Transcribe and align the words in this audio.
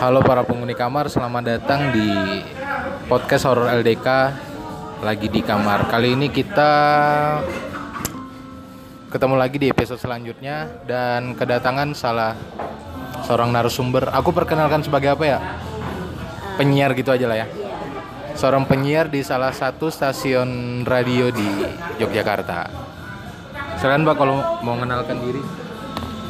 Halo 0.00 0.24
para 0.24 0.40
penghuni 0.48 0.72
kamar, 0.72 1.12
selamat 1.12 1.44
datang 1.44 1.92
di 1.92 2.08
podcast 3.04 3.44
horror 3.44 3.68
LDK 3.68 4.32
lagi 5.04 5.28
di 5.28 5.44
kamar. 5.44 5.92
Kali 5.92 6.16
ini 6.16 6.32
kita 6.32 6.72
ketemu 9.12 9.36
lagi 9.36 9.60
di 9.60 9.68
episode 9.68 10.00
selanjutnya 10.00 10.72
dan 10.88 11.36
kedatangan 11.36 11.92
salah 11.92 12.32
seorang 13.28 13.52
narasumber. 13.52 14.08
Aku 14.16 14.32
perkenalkan 14.32 14.80
sebagai 14.80 15.12
apa 15.12 15.24
ya? 15.28 15.38
Penyiar 16.56 16.96
gitu 16.96 17.12
aja 17.12 17.28
lah 17.28 17.44
ya. 17.44 17.46
Seorang 18.40 18.64
penyiar 18.64 19.12
di 19.12 19.20
salah 19.20 19.52
satu 19.52 19.92
stasiun 19.92 20.80
radio 20.88 21.28
di 21.28 21.44
Yogyakarta. 22.00 22.72
Silakan 23.76 24.08
Mbak 24.08 24.16
kalau 24.16 24.40
mau 24.64 24.80
mengenalkan 24.80 25.20
diri. 25.20 25.44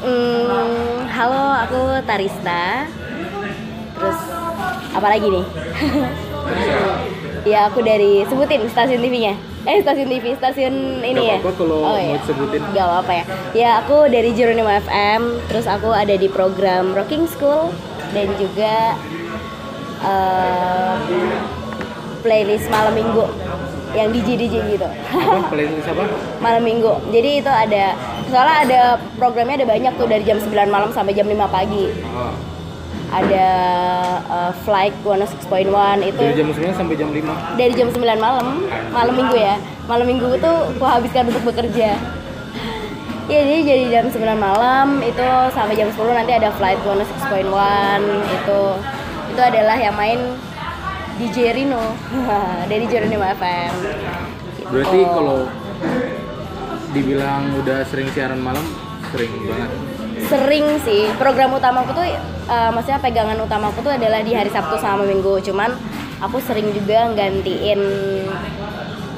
Hmm, 0.02 1.06
halo, 1.06 1.54
aku 1.54 2.02
Tarista. 2.02 2.90
Terus 4.00 4.18
apa 4.96 5.06
lagi 5.12 5.28
nih? 5.28 5.44
ya 7.52 7.68
aku 7.68 7.84
dari 7.84 8.24
sebutin 8.24 8.64
stasiun 8.72 9.04
TV-nya. 9.04 9.36
Eh 9.68 9.84
stasiun 9.84 10.08
TV, 10.08 10.32
stasiun 10.40 11.04
ini 11.04 11.20
Gak 11.20 11.44
ya. 11.44 11.52
kalau 11.52 11.84
oh, 11.84 11.92
mau 11.92 12.00
ya. 12.00 12.16
disebutin. 12.16 12.60
Gak 12.72 12.86
apa-apa 12.88 13.12
ya. 13.12 13.24
Ya 13.52 13.70
aku 13.84 14.08
dari 14.08 14.32
Jeronimo 14.32 14.72
FM. 14.72 15.20
Terus 15.52 15.66
aku 15.68 15.92
ada 15.92 16.16
di 16.16 16.28
program 16.32 16.96
Rocking 16.96 17.28
School 17.28 17.68
dan 18.16 18.28
juga 18.40 18.96
eh, 20.00 20.94
playlist 22.24 22.72
malam 22.72 22.96
minggu 22.96 23.24
yang 23.92 24.08
DJ 24.14 24.28
DJ 24.40 24.54
gitu. 24.80 24.88
Apa 24.88 25.44
playlist 25.52 25.88
apa? 25.92 26.08
malam 26.40 26.62
minggu. 26.64 26.92
Jadi 27.12 27.44
itu 27.44 27.52
ada 27.52 27.84
soalnya 28.32 28.56
ada 28.64 28.80
programnya 29.20 29.60
ada 29.60 29.68
banyak 29.68 29.92
tuh 29.98 30.08
dari 30.08 30.24
jam 30.24 30.40
9 30.40 30.56
malam 30.72 30.88
sampai 30.94 31.12
jam 31.12 31.28
5 31.28 31.36
pagi. 31.52 31.92
Oh. 32.16 32.49
Ada 33.10 33.46
uh, 34.24 34.52
Flight 34.62 34.94
106.1 35.02 35.66
itu 36.04 36.14
Dari 36.16 36.34
jam 36.36 36.48
9 36.48 36.70
sampai 36.72 36.94
jam 36.94 37.10
5. 37.10 37.58
dari 37.58 37.72
jam 37.74 37.88
9 37.88 37.98
malam, 38.16 38.46
malam 38.88 39.14
minggu 39.14 39.34
ya. 39.34 39.58
Malam 39.84 40.06
minggu 40.06 40.30
itu 40.30 40.46
aku 40.70 40.84
habiskan 40.84 41.26
untuk 41.26 41.42
bekerja. 41.44 41.98
Ya 43.26 43.40
jadi 43.40 43.62
jadi 43.62 43.84
jam 43.90 44.04
9 44.06 44.16
malam 44.36 44.98
itu 45.00 45.26
sampai 45.50 45.74
jam 45.74 45.86
10 45.88 46.02
nanti 46.12 46.32
ada 46.32 46.50
Flight 46.52 46.78
106.1 46.82 47.46
itu 48.28 48.60
itu 49.30 49.40
adalah 49.40 49.74
yang 49.74 49.94
main 49.94 50.18
DJ 51.16 51.52
Rino 51.52 51.82
dari 52.70 52.86
Jeronimo 52.86 53.26
FM. 53.28 53.72
Berarti 54.66 54.98
Gitu. 54.98 55.10
kalau 55.10 55.46
dibilang 56.90 57.54
udah 57.56 57.86
sering 57.86 58.10
siaran 58.10 58.38
malam, 58.38 58.62
sering 59.10 59.30
banget. 59.44 59.70
Sering 60.28 60.66
sih. 60.84 61.08
Program 61.16 61.54
utamaku 61.54 61.94
tuh 61.96 62.06
eh, 62.06 62.70
maksudnya 62.74 63.00
pegangan 63.00 63.38
utamaku 63.40 63.80
tuh 63.80 63.92
adalah 63.94 64.20
di 64.20 64.32
hari 64.34 64.50
Sabtu 64.52 64.76
sama 64.82 65.06
Minggu. 65.06 65.40
Cuman 65.40 65.72
aku 66.20 66.42
sering 66.42 66.68
juga 66.74 67.08
gantiin 67.16 67.80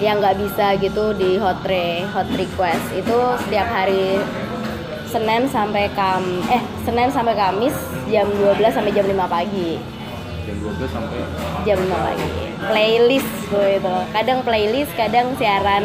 yang 0.03 0.19
nggak 0.19 0.39
bisa 0.43 0.75
gitu 0.83 1.15
di 1.15 1.39
hot 1.39 1.63
re 1.67 2.07
hot 2.11 2.29
request. 2.35 2.95
Itu 2.95 3.39
setiap 3.47 3.69
hari 3.71 4.19
Senin 5.07 5.45
sampai 5.45 5.93
Kam 5.93 6.25
eh 6.49 6.63
Senin 6.87 7.13
sampai 7.13 7.37
Kamis 7.37 7.77
jam 8.09 8.27
12 8.29 8.59
sampai 8.73 8.93
jam 8.95 9.07
5 9.07 9.17
pagi. 9.29 9.79
Jam 10.43 10.57
12 10.59 10.91
sampai 10.91 11.21
jam 11.63 11.79
5 11.79 12.07
pagi. 12.07 12.29
Playlist 12.63 13.33
gitu 13.51 13.95
kadang 14.15 14.39
playlist 14.43 14.93
kadang 14.99 15.27
siaran. 15.39 15.85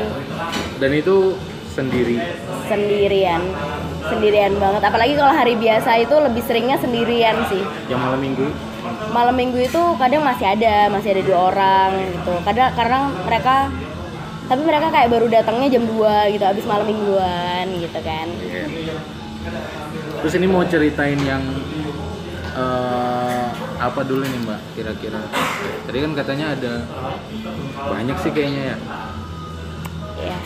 Dan 0.77 0.91
itu 0.93 1.37
sendiri. 1.77 2.17
sendirian 2.65 3.41
sendirian 4.09 4.53
banget. 4.57 4.81
Apalagi 4.83 5.13
kalau 5.15 5.33
hari 5.33 5.53
biasa 5.59 6.01
itu 6.01 6.15
lebih 6.17 6.43
seringnya 6.45 6.77
sendirian 6.79 7.35
sih. 7.51 7.63
Yang 7.91 7.99
malam 8.01 8.19
minggu? 8.19 8.45
Malam 9.11 9.35
minggu 9.35 9.59
itu 9.61 9.81
kadang 9.99 10.23
masih 10.23 10.45
ada 10.47 10.87
masih 10.91 11.09
ada 11.15 11.21
dua 11.23 11.39
orang 11.51 11.89
gitu. 12.11 12.33
Kadang 12.43 12.69
kadang 12.75 13.03
mereka 13.27 13.55
tapi 14.47 14.61
mereka 14.63 14.87
kayak 14.87 15.11
baru 15.11 15.27
datangnya 15.27 15.67
jam 15.75 15.83
2 15.83 16.31
gitu 16.31 16.45
abis 16.47 16.63
malam 16.63 16.87
mingguan 16.87 17.67
gitu 17.83 17.99
kan. 17.99 18.27
Terus 20.23 20.33
ini 20.39 20.47
mau 20.47 20.63
ceritain 20.63 21.19
yang 21.19 21.43
eh, 22.55 23.47
apa 23.75 24.01
dulu 24.07 24.23
nih 24.23 24.39
Mbak 24.47 24.61
kira-kira? 24.79 25.19
Tadi 25.83 25.97
kan 25.99 26.11
katanya 26.15 26.55
ada 26.55 26.73
banyak 27.91 28.17
sih 28.23 28.31
kayaknya 28.31 28.71
ya. 28.71 28.77
ya 30.31 30.37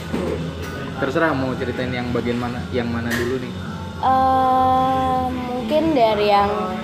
Terserah 1.01 1.33
mau 1.33 1.49
ceritain 1.57 1.89
yang 1.89 2.13
bagian 2.13 2.37
mana, 2.37 2.61
yang 2.69 2.85
mana 2.85 3.09
dulu 3.09 3.41
nih. 3.41 3.53
Eh, 4.05 5.21
mungkin 5.33 5.97
dari 5.97 6.29
yang 6.29 6.77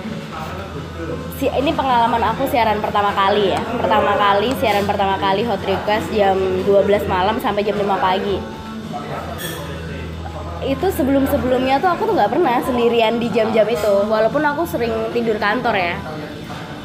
si 1.38 1.45
ini 1.53 1.69
pengalaman 1.69 2.25
aku 2.33 2.50
siaran 2.50 2.81
pertama 2.81 3.13
kali 3.13 3.53
ya. 3.53 3.61
Pertama 3.61 4.17
kali 4.17 4.57
siaran 4.57 4.89
pertama 4.89 5.22
kali 5.22 5.45
hot 5.45 5.61
request 5.61 6.09
jam 6.09 6.33
12 6.66 7.05
malam 7.05 7.38
sampai 7.38 7.61
jam 7.61 7.78
5 7.78 7.85
pagi. 8.01 8.41
Itu 10.66 10.88
sebelum 10.89 11.29
sebelumnya 11.29 11.78
tuh 11.78 11.94
aku 11.94 12.09
tuh 12.09 12.17
nggak 12.17 12.34
pernah 12.34 12.57
sendirian 12.66 13.22
di 13.22 13.29
jam-jam 13.29 13.69
itu. 13.69 13.94
Walaupun 14.09 14.41
aku 14.41 14.66
sering 14.66 15.13
tidur 15.13 15.38
kantor 15.38 15.78
ya 15.78 15.94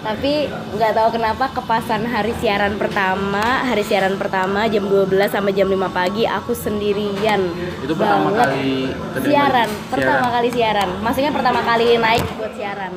tapi 0.03 0.51
nggak 0.51 0.93
tahu 0.99 1.09
kenapa 1.15 1.45
kepasan 1.55 2.03
hari 2.11 2.35
siaran 2.43 2.75
pertama 2.75 3.63
hari 3.63 3.87
siaran 3.87 4.19
pertama 4.19 4.67
jam 4.67 4.83
12 4.91 5.15
sampai 5.31 5.55
jam 5.55 5.71
5 5.71 5.79
pagi 5.95 6.27
aku 6.27 6.59
sendirian 6.59 7.39
Itu 7.87 7.95
pertama 7.95 8.35
banget. 8.35 8.51
kali 8.51 8.91
siaran 9.23 9.71
siaran. 9.71 9.71
pertama 9.95 10.27
kali 10.35 10.49
siaran. 10.51 10.89
Maksudnya 11.07 11.31
pertama 11.31 11.61
kali 11.63 11.87
naik 12.03 12.25
buat 12.35 12.53
siaran. 12.59 12.93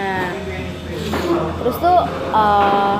Nah 0.00 0.24
terus 1.60 1.76
tuh 1.76 1.98
eh, 2.32 2.96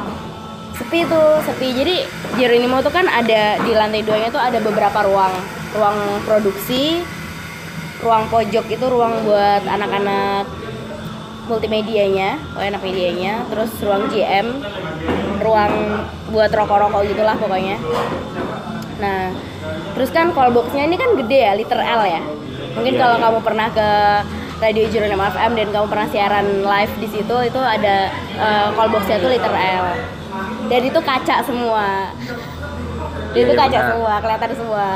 sepi 0.77 1.01
tuh 1.09 1.29
sepi. 1.49 1.69
Jadi 1.73 1.97
Jeronimo 2.37 2.85
tuh 2.85 2.93
kan 2.93 3.09
ada 3.09 3.57
di 3.65 3.73
lantai 3.73 4.05
duanya 4.05 4.29
tuh 4.29 4.43
ada 4.45 4.61
beberapa 4.61 5.01
ruang. 5.09 5.33
Ruang 5.73 5.97
produksi 6.29 7.01
ruang 7.99 8.31
pojok 8.31 8.69
itu 8.69 8.85
ruang 8.87 9.27
buat 9.27 9.65
anak-anak 9.67 10.47
multimedianya 11.49 12.37
oh 12.55 12.63
anak 12.63 12.85
medianya 12.85 13.43
terus 13.49 13.73
ruang 13.81 14.07
GM 14.13 14.47
ruang 15.41 15.73
buat 16.29 16.53
rokok-rokok 16.53 17.09
gitulah 17.09 17.37
pokoknya 17.41 17.81
Nah, 18.99 19.31
terus 19.95 20.11
kan 20.11 20.35
call 20.35 20.51
boxnya 20.51 20.91
ini 20.91 20.99
kan 20.99 21.15
gede 21.15 21.39
ya, 21.47 21.53
liter 21.55 21.79
L 21.79 22.03
ya. 22.03 22.23
Mungkin 22.75 22.95
Iya, 22.95 23.01
kalau 23.03 23.17
kamu 23.19 23.39
pernah 23.43 23.69
ke 23.71 23.89
Radio 24.59 24.91
Jeronimo 24.91 25.23
FM 25.23 25.55
dan 25.55 25.69
kamu 25.71 25.87
pernah 25.87 26.09
siaran 26.11 26.47
live 26.67 26.95
di 26.99 27.09
situ, 27.11 27.37
itu 27.47 27.61
ada 27.63 28.11
eh, 28.35 28.67
call 28.75 28.91
boxnya 28.91 29.23
tuh 29.23 29.31
liter 29.31 29.51
L. 29.55 29.87
Dan 30.69 30.83
itu 30.85 30.99
kaca 30.99 31.37
semua. 31.47 32.11
Dan 33.28 33.37
Iya, 33.37 33.44
itu 33.44 33.53
iya, 33.53 33.61
kaca 33.61 33.69
benar. 33.75 33.89
semua, 33.93 34.12
kelihatan 34.19 34.50
semua. 34.56 34.87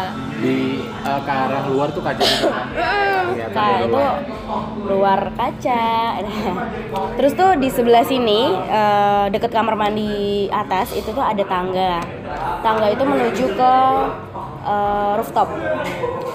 Di 0.42 0.56
eh, 0.82 1.20
ke 1.20 1.32
arah 1.32 1.64
luar 1.68 1.88
tuh 1.92 2.02
kaca. 2.02 2.24
Iya, 2.24 3.46
Nah, 3.52 3.76
itu 3.78 3.92
luar. 3.92 4.16
luar 4.82 5.20
kaca. 5.32 5.84
Terus 7.20 7.32
tuh 7.32 7.50
di 7.56 7.68
sebelah 7.68 8.02
sini 8.02 8.40
eh, 8.56 9.24
deket 9.28 9.52
kamar 9.52 9.76
mandi 9.76 10.48
atas 10.48 10.92
itu 10.92 11.08
tuh 11.08 11.20
ada 11.20 11.44
tangga. 11.44 12.00
Tangga 12.60 12.86
itu 12.88 13.04
menuju 13.04 13.44
ke 13.52 13.72
eh, 14.64 15.12
rooftop. 15.14 15.48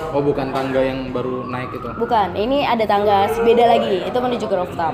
Oh, 0.08 0.24
bukan 0.24 0.50
tangga 0.50 0.80
yang 0.80 1.12
baru 1.12 1.44
naik 1.46 1.74
itu. 1.74 1.88
Bukan, 1.94 2.32
ini 2.34 2.64
ada 2.64 2.86
tangga 2.86 3.28
beda 3.28 3.66
lagi. 3.68 4.06
Itu 4.06 4.18
menuju 4.18 4.46
ke 4.46 4.56
rooftop. 4.56 4.94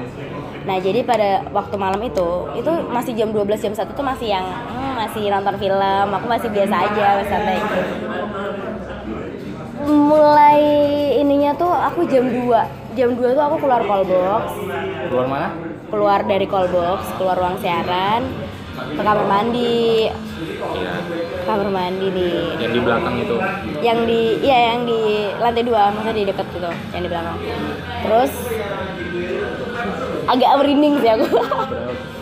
Nah, 0.63 0.77
jadi 0.79 1.03
pada 1.03 1.43
waktu 1.51 1.75
malam 1.75 1.99
itu, 1.99 2.29
itu 2.55 2.71
masih 2.87 3.11
jam 3.19 3.29
12 3.35 3.59
jam 3.59 3.73
1 3.75 3.83
tuh 3.91 4.05
masih 4.05 4.31
yang 4.31 4.47
hmm, 4.47 4.95
masih 4.95 5.27
nonton 5.27 5.55
film, 5.59 6.07
aku 6.07 6.25
masih 6.25 6.47
biasa 6.47 6.75
aja, 6.87 7.05
masih 7.19 7.31
santai. 7.31 7.57
Mulai 9.83 10.59
ininya 11.19 11.51
tuh 11.53 11.67
aku 11.67 12.07
jam 12.07 12.31
2. 12.31 12.95
Jam 12.95 13.09
2 13.11 13.35
tuh 13.35 13.43
aku 13.43 13.55
keluar 13.59 13.83
call 13.83 14.07
box, 14.07 14.43
Keluar 15.11 15.27
mana? 15.27 15.49
keluar 15.91 16.19
dari 16.23 16.45
call 16.47 16.71
box, 16.71 17.11
keluar 17.19 17.35
ruang 17.35 17.57
siaran, 17.59 18.23
ke 18.73 19.01
kamar 19.03 19.25
mandi. 19.27 20.07
Iya. 20.73 20.95
Kamar 21.43 21.67
mandi 21.69 22.07
nih. 22.07 22.35
Yang 22.55 22.71
di 22.71 22.79
belakang 22.79 23.15
itu. 23.19 23.35
yang 23.83 23.99
di 24.07 24.21
iya 24.39 24.57
yang 24.71 24.87
di 24.87 25.01
lantai 25.43 25.63
dua 25.67 25.91
maksudnya 25.91 26.15
di 26.15 26.25
dekat 26.31 26.47
gitu 26.55 26.71
yang 26.95 27.03
di 27.03 27.09
belakang 27.11 27.35
terus 27.99 28.31
agak 30.27 30.49
merinding 30.59 30.95
sih 30.99 31.09
aku. 31.11 31.27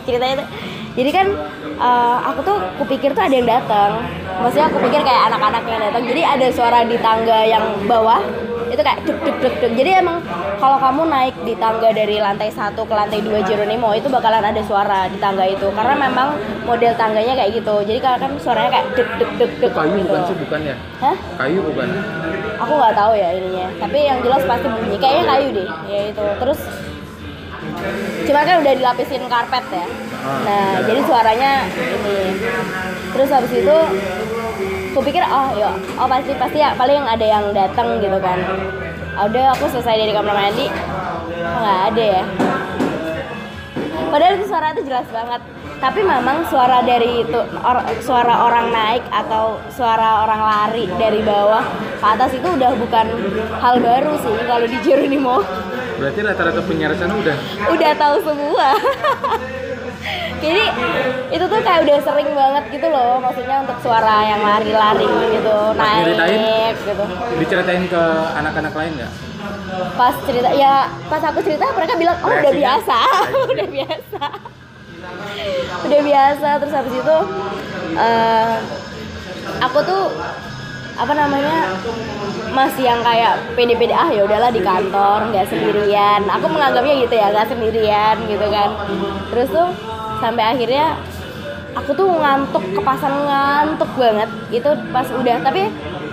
Ceritanya 0.08 0.44
tuh 0.44 0.48
jadi 0.92 1.10
kan 1.16 1.28
eh, 1.80 2.18
aku 2.28 2.40
tuh 2.44 2.58
kupikir 2.84 3.16
tuh 3.16 3.24
ada 3.24 3.32
yang 3.32 3.48
datang 3.48 4.04
maksudnya 4.44 4.68
aku 4.68 4.78
pikir 4.84 5.02
kayak 5.08 5.32
anak-anak 5.32 5.64
yang 5.70 5.82
datang 5.88 6.04
jadi 6.04 6.22
ada 6.36 6.48
suara 6.52 6.84
di 6.84 6.98
tangga 7.00 7.48
yang 7.48 7.64
bawah 7.88 8.20
itu 8.72 8.80
kayak 8.80 9.04
duk 9.04 9.20
duk 9.20 9.38
duk 9.44 9.56
duk. 9.60 9.72
Jadi 9.76 10.00
emang 10.00 10.24
kalau 10.56 10.80
kamu 10.80 11.12
naik 11.12 11.36
di 11.44 11.54
tangga 11.60 11.92
dari 11.92 12.24
lantai 12.24 12.48
satu 12.48 12.88
ke 12.88 12.94
lantai 12.96 13.20
dua 13.20 13.44
Jeronimo 13.44 13.92
itu 13.92 14.08
bakalan 14.08 14.40
ada 14.40 14.64
suara 14.64 15.12
di 15.12 15.20
tangga 15.20 15.44
itu. 15.44 15.68
Karena 15.76 16.08
memang 16.08 16.40
model 16.64 16.96
tangganya 16.96 17.36
kayak 17.36 17.52
gitu. 17.60 17.76
Jadi 17.84 18.00
kalau 18.00 18.18
kan 18.24 18.32
suaranya 18.40 18.80
kayak 18.80 18.88
duk 18.96 19.10
duk 19.20 19.32
duk 19.38 19.52
duk. 19.60 19.72
Kayu 19.76 20.00
gitu. 20.00 20.08
bukan 20.08 20.22
sih 20.24 20.36
bukan 20.40 20.60
ya? 20.64 20.76
Hah? 21.04 21.16
Kayu 21.36 21.60
bukan. 21.68 21.88
aku 22.62 22.74
nggak 22.78 22.96
tahu 22.96 23.12
ya 23.18 23.30
ininya. 23.36 23.68
Tapi 23.76 23.98
yang 24.08 24.18
jelas 24.24 24.42
pasti 24.48 24.68
bunyi. 24.72 24.98
Kayaknya 24.98 25.24
kayu 25.28 25.48
deh. 25.52 25.68
Ya 25.92 26.02
itu. 26.08 26.26
Terus 26.40 26.60
cuman 28.28 28.44
kan 28.46 28.56
udah 28.62 28.74
dilapisin 28.78 29.24
karpet 29.26 29.66
ya. 29.74 29.86
Ah, 30.22 30.40
nah 30.46 30.70
iya. 30.78 30.86
jadi 30.86 31.02
suaranya 31.08 31.52
ini. 31.72 32.20
Terus 33.12 33.30
habis 33.34 33.52
itu 33.52 33.78
kupikir 34.92 35.24
oh 35.24 35.56
ya 35.56 35.72
oh 35.98 36.08
pasti 36.08 36.32
pasti 36.38 36.58
ya. 36.62 36.76
Paling 36.78 37.02
ada 37.04 37.26
yang 37.26 37.46
datang 37.52 37.98
gitu 38.00 38.18
kan. 38.22 38.40
Ah, 39.18 39.26
udah 39.28 39.56
aku 39.58 39.66
selesai 39.72 39.96
dari 40.08 40.14
kamar 40.14 40.36
mandi. 40.36 40.68
Oh, 40.68 41.60
nggak 41.62 41.80
ada 41.94 42.06
ya. 42.22 42.24
Padahal 44.12 44.34
itu 44.36 44.46
suara 44.46 44.76
itu 44.76 44.84
jelas 44.86 45.08
banget 45.08 45.42
tapi 45.82 46.06
memang 46.06 46.46
suara 46.46 46.86
dari 46.86 47.26
itu 47.26 47.40
or- 47.60 47.86
suara 48.00 48.46
orang 48.46 48.70
naik 48.70 49.04
atau 49.10 49.58
suara 49.74 50.22
orang 50.24 50.42
lari 50.46 50.86
dari 50.96 51.26
bawah 51.26 51.66
ke 51.98 52.06
atas 52.06 52.32
itu 52.38 52.46
udah 52.46 52.72
bukan 52.78 53.08
hal 53.58 53.76
baru 53.82 54.14
sih 54.22 54.36
kalau 54.46 54.66
di 54.70 54.78
Jeronimo 54.86 55.42
Berarti 55.98 56.20
rata-rata 56.26 56.62
penyiar 56.66 56.98
sana 56.98 57.14
udah 57.14 57.38
udah 57.70 57.92
tahu 57.94 58.16
semua. 58.26 58.74
Jadi 60.42 60.64
itu 61.30 61.46
tuh 61.46 61.62
kayak 61.62 61.86
udah 61.86 61.98
sering 62.02 62.34
banget 62.34 62.64
gitu 62.74 62.90
loh 62.90 63.22
maksudnya 63.22 63.62
untuk 63.62 63.78
suara 63.86 64.26
yang 64.26 64.42
lari-lari 64.42 65.06
gitu 65.06 65.58
nyeritain? 65.78 66.42
naik 66.42 66.76
gitu. 66.82 67.04
Diceritain 67.38 67.86
ke 67.86 68.04
anak-anak 68.34 68.74
lain 68.74 68.94
nggak? 68.98 69.14
pas 69.98 70.16
cerita 70.26 70.50
ya 70.54 70.86
pas 71.10 71.22
aku 71.26 71.40
cerita 71.42 71.66
mereka 71.74 71.94
bilang 71.98 72.18
oh 72.22 72.30
udah 72.30 72.54
biasa 72.54 72.98
udah 73.54 73.68
biasa 73.68 74.22
udah 75.82 76.02
biasa 76.06 76.50
terus 76.62 76.74
habis 76.74 76.94
itu 76.94 77.18
eh, 77.98 78.56
aku 79.62 79.80
tuh 79.84 80.04
apa 81.02 81.14
namanya 81.16 81.72
masih 82.52 82.84
yang 82.84 83.00
kayak 83.02 83.40
pede-pede 83.56 83.96
ah 83.96 84.12
ya 84.12 84.28
udahlah 84.28 84.52
di 84.52 84.62
kantor 84.62 85.32
nggak 85.32 85.48
sendirian. 85.48 86.22
Aku 86.28 86.46
menganggapnya 86.52 86.94
gitu 87.08 87.16
ya 87.16 87.32
nggak 87.32 87.48
sendirian 87.48 88.16
gitu 88.28 88.46
kan. 88.52 88.70
Terus 89.32 89.48
tuh 89.50 89.70
sampai 90.20 90.44
akhirnya 90.54 91.00
aku 91.74 91.96
tuh 91.96 92.06
ngantuk 92.12 92.64
kepasan 92.76 93.14
ngantuk 93.26 93.90
banget. 93.96 94.30
Itu 94.52 94.70
pas 94.92 95.08
udah 95.10 95.36
tapi 95.42 95.72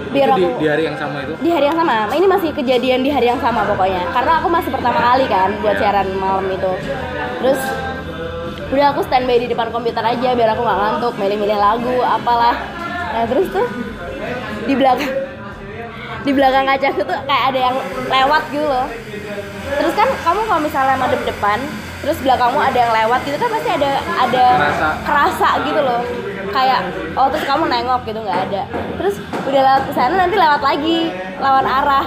biar 0.08 0.28
Itu 0.32 0.38
di, 0.40 0.44
aku 0.46 0.56
di 0.62 0.68
hari 0.72 0.82
yang 0.88 0.96
sama 0.96 1.16
itu? 1.20 1.32
di 1.42 1.50
hari 1.52 1.64
yang 1.68 1.76
sama. 1.76 1.96
Ini 2.14 2.26
masih 2.30 2.50
kejadian 2.54 3.00
di 3.04 3.10
hari 3.12 3.26
yang 3.28 3.40
sama 3.42 3.66
pokoknya. 3.66 4.08
Karena 4.14 4.32
aku 4.40 4.48
masih 4.48 4.70
pertama 4.72 4.98
kali 5.04 5.26
kan 5.28 5.52
buat 5.60 5.76
siaran 5.76 6.08
malam 6.16 6.46
itu. 6.48 6.72
Terus 7.44 7.60
udah 8.68 8.86
aku 8.92 9.00
standby 9.08 9.40
di 9.40 9.48
depan 9.48 9.72
komputer 9.72 10.04
aja 10.04 10.28
biar 10.36 10.52
aku 10.52 10.60
nggak 10.60 10.78
ngantuk 10.78 11.14
milih-milih 11.16 11.58
lagu 11.58 11.96
apalah. 12.04 12.56
Nah 13.16 13.24
terus 13.24 13.48
tuh 13.48 13.66
di 14.68 14.74
belakang 14.76 15.08
di 16.26 16.32
belakang 16.36 16.68
kaca 16.68 16.88
tuh 16.92 17.18
kayak 17.24 17.44
ada 17.54 17.58
yang 17.72 17.76
lewat 18.12 18.42
gitu 18.52 18.66
loh. 18.68 18.86
Terus 19.80 19.94
kan 19.96 20.08
kamu 20.24 20.40
kalau 20.44 20.60
misalnya 20.60 20.96
madep 21.00 21.22
depan 21.24 21.58
terus 21.98 22.18
belakangmu 22.22 22.60
ada 22.62 22.78
yang 22.78 22.92
lewat 22.94 23.20
gitu 23.26 23.36
kan 23.40 23.50
pasti 23.50 23.70
ada 23.74 23.90
ada 24.04 24.44
Kerasa. 24.60 24.88
kerasa 25.08 25.48
gitu 25.64 25.80
loh. 25.80 26.02
Kayak 26.48 26.80
oh 27.16 27.26
terus 27.32 27.44
kamu 27.48 27.64
nengok 27.72 28.00
gitu 28.04 28.20
nggak 28.20 28.40
ada. 28.52 28.62
Terus 29.00 29.14
udah 29.48 29.60
lewat 29.64 29.82
ke 29.88 29.92
sana 29.96 30.14
nanti 30.14 30.36
lewat 30.36 30.60
lagi 30.60 30.98
lawan 31.40 31.64
arah. 31.64 32.04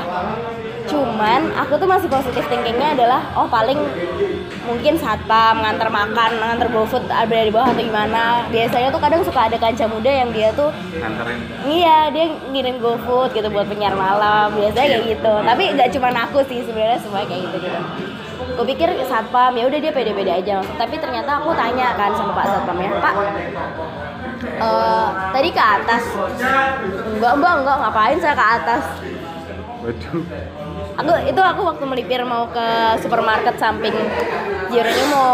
Cuman 0.85 1.41
aku 1.57 1.73
tuh 1.81 1.89
masih 1.89 2.05
positif 2.05 2.45
thinkingnya 2.45 2.93
adalah 2.93 3.21
oh 3.33 3.49
paling 3.49 3.79
mungkin 4.61 4.93
satpam 4.93 5.57
nganter 5.61 5.89
makan 5.89 6.31
nganter 6.37 6.67
GoFood 6.69 7.09
ada 7.09 7.33
di 7.33 7.49
bawah 7.49 7.73
atau 7.73 7.81
gimana 7.81 8.45
biasanya 8.53 8.93
tuh 8.93 9.01
kadang 9.01 9.21
suka 9.25 9.49
ada 9.49 9.57
kanca 9.57 9.85
muda 9.89 10.11
yang 10.11 10.29
dia 10.29 10.53
tuh 10.53 10.69
Nganterin 11.01 11.39
Iya, 11.65 11.97
dia 12.13 12.25
ngirim 12.49 12.77
GoFood 12.81 13.33
gitu 13.33 13.47
buat 13.53 13.69
penyiar 13.69 13.93
malam. 13.93 14.49
Biasanya 14.57 14.97
kayak 14.97 15.03
gitu. 15.13 15.33
Tapi 15.45 15.63
nggak 15.77 15.89
cuma 15.93 16.09
aku 16.09 16.39
sih 16.49 16.65
sebenarnya 16.65 16.97
semua 16.97 17.21
kayak 17.25 17.41
gitu 17.49 17.57
gitu. 17.69 17.79
Gue 18.57 18.65
pikir 18.73 18.89
satpam 19.05 19.53
ya 19.53 19.69
udah 19.69 19.79
dia 19.79 19.93
pede-pede 19.93 20.31
aja. 20.33 20.61
Tapi 20.77 20.95
ternyata 20.97 21.41
aku 21.41 21.53
tanya 21.53 21.93
kan 21.93 22.11
sama 22.17 22.33
Pak 22.33 22.45
satpamnya, 22.49 22.89
Pak, 22.97 23.13
eh, 24.41 25.07
tadi 25.37 25.49
ke 25.53 25.61
atas? 25.61 26.03
Enggak, 27.13 27.31
enggak, 27.37 27.53
enggak. 27.61 27.77
Ngapain 27.85 28.17
saya 28.17 28.33
ke 28.33 28.45
atas? 28.45 28.83
Waduh 29.81 30.21
Aku 30.99 31.11
itu 31.23 31.41
aku 31.41 31.61
waktu 31.63 31.83
melipir 31.87 32.21
mau 32.27 32.45
ke 32.51 32.67
supermarket 32.99 33.55
samping 33.55 33.95
Jeronimo. 34.71 35.27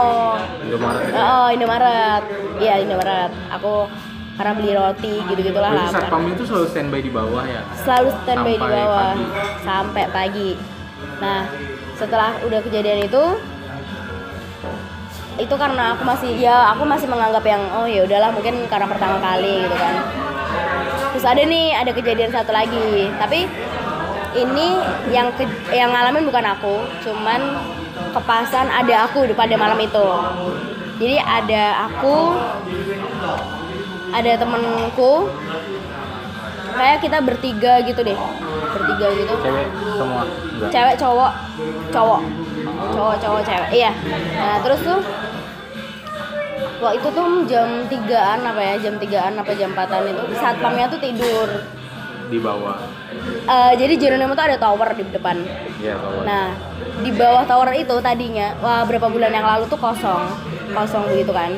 Indomaret 0.62 1.10
Oh, 1.14 1.48
Indomaret. 1.50 2.24
Iya, 2.62 2.86
Indomaret. 2.86 3.32
Aku 3.58 3.90
karena 4.38 4.54
beli 4.54 4.72
roti 4.78 5.14
gitu-gitulah 5.34 5.74
Berarti 5.74 5.90
lapar 5.90 6.02
satpam 6.06 6.24
itu 6.30 6.44
selalu 6.46 6.68
standby 6.70 7.02
di 7.02 7.10
bawah 7.10 7.42
ya? 7.42 7.62
selalu 7.82 8.10
standby 8.22 8.54
di 8.54 8.68
bawah 8.70 9.10
pagi. 9.18 9.26
sampai 9.66 10.04
pagi. 10.14 10.50
Nah, 11.18 11.42
setelah 11.98 12.38
udah 12.46 12.60
kejadian 12.62 13.10
itu 13.10 13.24
itu 15.38 15.54
karena 15.58 15.94
aku 15.98 16.06
masih 16.06 16.34
ya 16.38 16.70
aku 16.74 16.86
masih 16.86 17.10
menganggap 17.10 17.46
yang 17.46 17.62
oh 17.74 17.86
ya 17.90 18.06
udahlah 18.06 18.30
mungkin 18.30 18.62
karena 18.70 18.86
pertama 18.86 19.18
kali 19.18 19.66
gitu 19.66 19.74
kan. 19.74 19.96
Terus 21.18 21.26
ada 21.26 21.42
nih 21.42 21.74
ada 21.74 21.92
kejadian 21.98 22.30
satu 22.30 22.54
lagi, 22.54 23.10
tapi 23.18 23.50
ini 24.38 24.68
yang 25.10 25.34
ke, 25.34 25.50
yang 25.74 25.90
ngalamin 25.90 26.30
bukan 26.30 26.46
aku, 26.46 26.86
cuman 27.02 27.42
kepasan 28.14 28.70
ada 28.70 29.10
aku 29.10 29.26
pada 29.34 29.58
malam 29.58 29.80
itu. 29.82 30.08
Jadi 30.98 31.18
ada 31.22 31.90
aku, 31.90 32.38
ada 34.14 34.32
temenku, 34.38 35.30
kayak 36.74 37.02
kita 37.02 37.18
bertiga 37.22 37.82
gitu 37.86 38.02
deh, 38.06 38.18
bertiga 38.74 39.08
gitu. 39.14 39.34
Cewek 39.42 39.68
semua? 39.98 40.24
Enggak. 40.26 40.70
Cewek 40.74 40.96
cowok. 40.98 41.32
Cowok. 41.94 42.22
Cowok 42.94 43.16
cowok 43.22 43.42
cewek. 43.46 43.70
Iya. 43.74 43.92
Nah 44.38 44.58
terus 44.66 44.80
tuh 44.82 45.00
waktu 46.82 46.98
itu 47.02 47.10
tuh 47.14 47.28
jam 47.46 47.70
3an 47.86 48.40
apa 48.42 48.62
ya? 48.62 48.74
Jam 48.82 48.96
3an 48.98 49.34
apa 49.38 49.52
jam 49.54 49.70
4an 49.74 50.04
itu. 50.10 50.24
Satpamnya 50.38 50.86
tuh 50.90 50.98
tidur. 51.02 51.50
Di 52.28 52.42
bawah 52.42 52.97
Eh, 53.48 53.74
jadi 53.80 53.94
Jeronimo 53.96 54.36
tuh 54.36 54.44
ada 54.44 54.60
tower 54.60 54.92
di 54.92 55.08
depan 55.08 55.40
Iya 55.80 55.96
bawah 55.96 56.24
Nah, 56.28 56.48
di 57.00 57.12
bawah 57.16 57.44
tower 57.48 57.72
itu 57.80 57.96
tadinya, 58.04 58.52
wah 58.60 58.84
berapa 58.84 59.08
bulan 59.08 59.32
yang 59.32 59.48
lalu 59.48 59.72
tuh 59.72 59.80
kosong, 59.80 60.28
kosong 60.76 61.08
begitu 61.08 61.32
kan. 61.32 61.56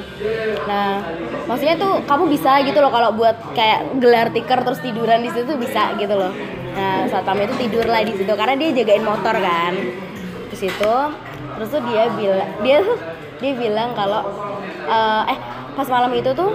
Nah, 0.70 1.02
maksudnya 1.50 1.80
tuh 1.82 2.06
kamu 2.06 2.30
bisa 2.30 2.62
gitu 2.62 2.78
loh 2.78 2.94
kalau 2.94 3.10
buat 3.18 3.34
kayak 3.58 3.98
gelar 3.98 4.30
tikar 4.30 4.62
terus 4.62 4.84
tiduran 4.86 5.26
di 5.26 5.34
situ 5.34 5.50
tuh 5.50 5.58
bisa 5.58 5.98
gitu 5.98 6.14
loh. 6.14 6.30
Nah, 6.78 7.10
satpam 7.10 7.42
itu 7.42 7.58
tidur 7.58 7.90
lah 7.90 8.06
di 8.06 8.14
situ 8.14 8.30
karena 8.38 8.54
dia 8.54 8.70
jagain 8.70 9.02
motor 9.02 9.34
kan. 9.34 9.74
Di 10.54 10.58
situ, 10.60 10.96
terus 11.58 11.68
tuh 11.74 11.82
dia 11.90 12.06
bilang, 12.14 12.50
dia 12.62 12.78
tuh 12.86 12.98
dia 13.42 13.54
bilang 13.58 13.98
kalau 13.98 14.22
eh, 14.86 15.34
eh 15.34 15.40
pas 15.74 15.88
malam 15.90 16.12
itu 16.14 16.30
tuh 16.38 16.54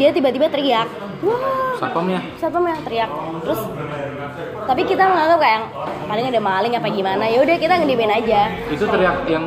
dia 0.00 0.10
tiba-tiba 0.10 0.48
teriak, 0.48 0.88
wah. 1.22 1.74
Satpamnya? 1.78 2.20
satpam 2.36 2.62
yang 2.62 2.82
teriak. 2.82 3.10
Terus 3.42 3.60
tapi 4.62 4.82
kita 4.84 5.02
menganggap 5.02 5.38
kayak 5.38 5.60
paling 6.06 6.26
ada 6.28 6.40
maling 6.40 6.72
apa 6.74 6.88
gimana. 6.88 7.24
Ya 7.24 7.38
udah 7.40 7.56
kita 7.56 7.74
ngedimin 7.78 8.12
aja. 8.12 8.40
Itu 8.68 8.84
teriak 8.86 9.26
yang 9.26 9.44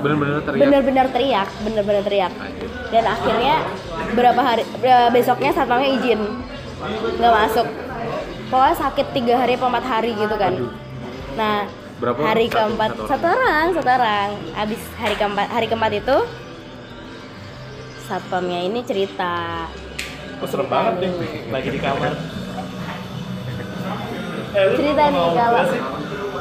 bener-bener 0.00 0.38
teriak? 0.40 0.60
Bener-bener 0.60 1.06
teriak 1.10 1.48
bener-bener 1.62 2.02
teriak. 2.02 2.32
Dan 2.90 3.04
akhirnya 3.04 3.54
berapa 4.14 4.40
hari 4.40 4.62
besoknya 5.10 5.50
satpamnya 5.52 5.90
izin 5.92 6.20
nggak 7.16 7.34
masuk. 7.36 7.66
Pokoknya 8.46 8.76
sakit 8.76 9.06
tiga 9.10 9.34
hari 9.36 9.54
atau 9.54 9.66
empat 9.66 9.84
hari 9.84 10.14
gitu 10.14 10.34
kan. 10.36 10.54
Nah 11.34 11.66
Berapa? 11.96 12.20
hari 12.20 12.46
Satu- 12.46 12.56
keempat 12.60 12.90
satu 12.92 13.08
satu 13.08 13.26
orang. 13.26 13.66
satu 13.72 13.88
orang 13.88 14.28
habis 14.52 14.80
hari 14.94 15.14
keempat 15.16 15.46
hari 15.48 15.66
keempat 15.66 15.92
itu 15.96 16.16
satpamnya 18.04 18.60
ini 18.62 18.84
cerita 18.84 19.64
Oh, 20.36 20.48
serem 20.48 20.68
banget 20.68 20.94
deh. 21.00 21.10
Lagi 21.48 21.68
di 21.72 21.80
kamar. 21.80 22.12
Eh, 24.56 24.68
cerita 24.72 25.04
nih 25.12 25.26
kalau 25.36 25.62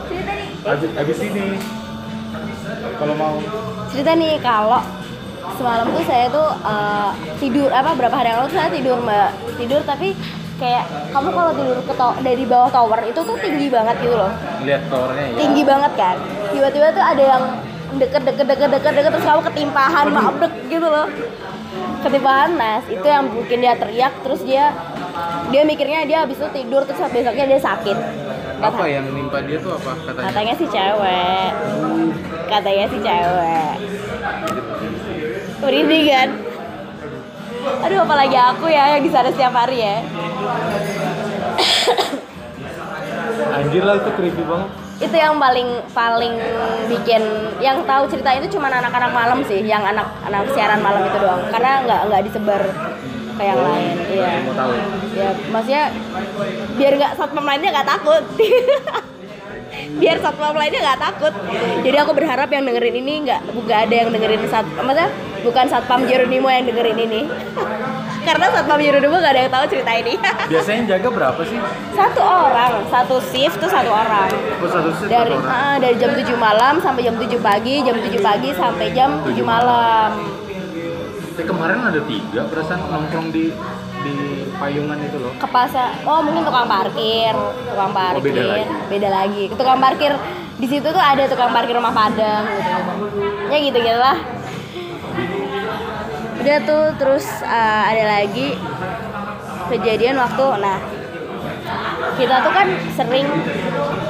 cerita 0.08 0.32
nih. 0.36 0.48
Abis, 0.66 0.90
abis 0.96 1.18
ini 1.24 1.46
kalau 2.96 3.16
mau. 3.16 3.36
Cerita 3.92 4.12
nih 4.16 4.34
kalau 4.40 4.82
semalam 5.56 5.88
tuh 5.92 6.04
saya 6.08 6.26
tuh 6.32 6.48
eh, 6.64 7.10
tidur 7.40 7.70
apa 7.72 7.92
berapa 7.96 8.16
hari 8.16 8.32
yang 8.32 8.40
lalu 8.44 8.50
tuh 8.52 8.58
saya 8.60 8.70
tidur 8.72 8.98
mbak. 9.04 9.30
Tidur 9.60 9.82
tapi 9.84 10.08
kayak 10.56 10.88
kamu 11.12 11.30
kalau 11.36 11.52
tidur 11.52 11.78
ke 11.84 11.94
to- 11.96 12.20
dari 12.24 12.44
bawah 12.48 12.70
tower 12.72 13.00
itu 13.04 13.20
tuh 13.20 13.36
tinggi 13.44 13.68
banget 13.68 13.96
gitu 14.00 14.16
loh. 14.16 14.32
Lihat 14.64 14.82
towernya 14.88 15.24
ya 15.32 15.36
tinggi 15.40 15.64
banget 15.68 15.92
kan? 16.00 16.16
Tiba-tiba 16.52 16.88
tuh 16.96 17.04
ada 17.04 17.24
yang 17.24 17.44
deket 17.96 18.22
deket 18.28 18.46
deket 18.48 18.70
deket 18.76 18.92
deket 18.92 19.12
terus 19.16 19.28
kamu 19.28 19.42
ketimpahan 19.52 20.08
mabek 20.12 20.52
gitu 20.68 20.84
loh 20.84 21.08
ketimpahan 22.06 22.54
nah 22.54 22.78
itu 22.86 23.02
yang 23.02 23.26
bikin 23.34 23.66
dia 23.66 23.74
teriak 23.74 24.14
terus 24.22 24.46
dia 24.46 24.70
dia 25.50 25.62
mikirnya 25.66 26.06
dia 26.06 26.18
habis 26.22 26.38
itu 26.38 26.50
tidur 26.54 26.86
terus 26.86 27.02
besoknya 27.10 27.46
dia 27.50 27.60
sakit. 27.60 27.98
Apa 28.62 28.84
yang 28.88 29.10
nimpa 29.12 29.44
dia 29.44 29.60
tuh 29.60 29.76
apa 29.76 29.92
katanya? 30.06 30.26
katanya 30.32 30.54
si 30.56 30.66
cewek. 30.70 31.52
Katanya 32.46 32.86
si 32.88 32.98
cewek. 33.02 33.76
Merinding 35.66 36.06
kan? 36.08 36.30
Aduh 37.90 38.00
apalagi 38.06 38.38
aku 38.38 38.66
ya 38.70 38.96
yang 38.96 39.04
di 39.04 39.12
sana 39.12 39.30
setiap 39.34 39.54
hari 39.56 39.82
ya. 39.82 39.98
Anjir 43.56 43.84
lah 43.88 43.96
itu 43.98 44.10
creepy 44.14 44.44
banget. 44.46 44.85
Itu 44.96 45.16
yang 45.16 45.36
paling 45.36 45.84
paling 45.92 46.40
bikin 46.88 47.24
yang 47.60 47.84
tahu 47.84 48.08
cerita 48.08 48.32
itu 48.40 48.56
cuma 48.56 48.72
anak-anak 48.72 49.12
malam 49.12 49.40
sih 49.44 49.60
yang 49.60 49.84
anak 49.84 50.08
anak 50.24 50.48
siaran 50.56 50.80
malam 50.80 51.04
itu 51.04 51.18
doang. 51.20 51.42
Karena 51.52 51.84
nggak 51.84 52.02
nggak 52.08 52.22
disebar 52.32 52.62
ke 53.36 53.44
yang 53.44 53.60
lain 53.60 53.96
iya. 54.08 54.32
mau 54.48 54.56
tahu. 54.56 54.72
Ya 55.16 55.30
maksudnya 55.52 55.84
biar 56.80 56.94
nggak 56.96 57.14
satpam 57.20 57.44
lainnya 57.44 57.70
nggak 57.76 57.90
takut 57.92 58.24
biar 59.96 60.18
satpam 60.20 60.56
lainnya 60.56 60.80
nggak 60.84 61.00
takut. 61.00 61.34
Jadi 61.82 61.98
aku 61.98 62.12
berharap 62.12 62.50
yang 62.52 62.64
dengerin 62.68 62.96
ini 63.00 63.14
nggak 63.26 63.42
nggak 63.56 63.80
ada 63.88 63.96
yang 63.96 64.10
dengerin 64.12 64.42
sat 64.52 64.66
maksudnya 64.76 65.08
bukan 65.42 65.66
satpam 65.70 66.02
Jeronimo 66.04 66.50
yang 66.52 66.66
dengerin 66.68 67.00
ini. 67.00 67.22
Karena 68.28 68.46
satpam 68.52 68.82
Jeronimo 68.82 69.16
nggak 69.16 69.34
ada 69.38 69.42
yang 69.48 69.54
tahu 69.54 69.66
cerita 69.72 69.92
ini. 69.96 70.14
Biasanya 70.52 70.76
yang 70.76 70.88
jaga 70.98 71.08
berapa 71.14 71.42
sih? 71.46 71.58
Satu 71.96 72.22
orang 72.22 72.72
satu 72.92 73.16
shift 73.32 73.58
tuh 73.62 73.70
satu 73.70 73.92
orang. 73.94 74.30
Oh 74.60 74.70
satu 74.70 74.90
shift 74.98 75.08
dari 75.08 75.32
satu 75.32 75.46
orang. 75.46 75.56
ah, 75.56 75.76
dari 75.80 75.96
jam 75.96 76.12
7 76.12 76.36
malam 76.36 76.74
sampai 76.84 77.02
jam 77.06 77.16
7 77.16 77.32
pagi 77.40 77.76
jam 77.86 77.96
7 77.96 78.20
pagi 78.20 78.50
sampai 78.52 78.88
jam 78.92 79.10
7 79.24 79.32
malam. 79.46 80.12
Tapi 81.36 81.44
kemarin 81.44 81.84
ada 81.84 82.00
tiga 82.08 82.48
perasaan 82.48 82.80
nongkrong 82.88 83.28
di 83.32 83.52
di 84.06 84.16
payungan 84.58 84.98
itu 85.04 85.18
loh. 85.20 85.34
Ke 85.38 85.48
pasar 85.50 86.00
oh 86.04 86.20
mungkin 86.24 86.44
tukang 86.48 86.68
parkir 86.68 87.34
tukang 87.70 87.92
parkir 87.92 88.20
Oh, 88.20 88.24
beda 88.24 88.44
lagi. 88.44 88.66
beda 88.90 89.10
lagi. 89.10 89.44
Tukang 89.54 89.80
parkir 89.80 90.12
di 90.56 90.68
situ 90.72 90.88
tuh 90.88 91.04
ada 91.04 91.24
tukang 91.28 91.52
parkir 91.52 91.76
rumah 91.76 91.92
padang 91.92 92.44
gitu. 92.48 92.72
Ya 93.52 93.58
gitu 93.60 93.78
gitu 93.80 94.00
lah 94.00 94.18
udah 96.46 96.62
tuh 96.62 96.94
terus 97.02 97.26
uh, 97.42 97.84
ada 97.90 98.22
lagi 98.22 98.54
kejadian 99.74 100.14
waktu 100.22 100.46
nah 100.62 100.78
kita 102.22 102.38
tuh 102.46 102.54
kan 102.54 102.68
sering 102.94 103.26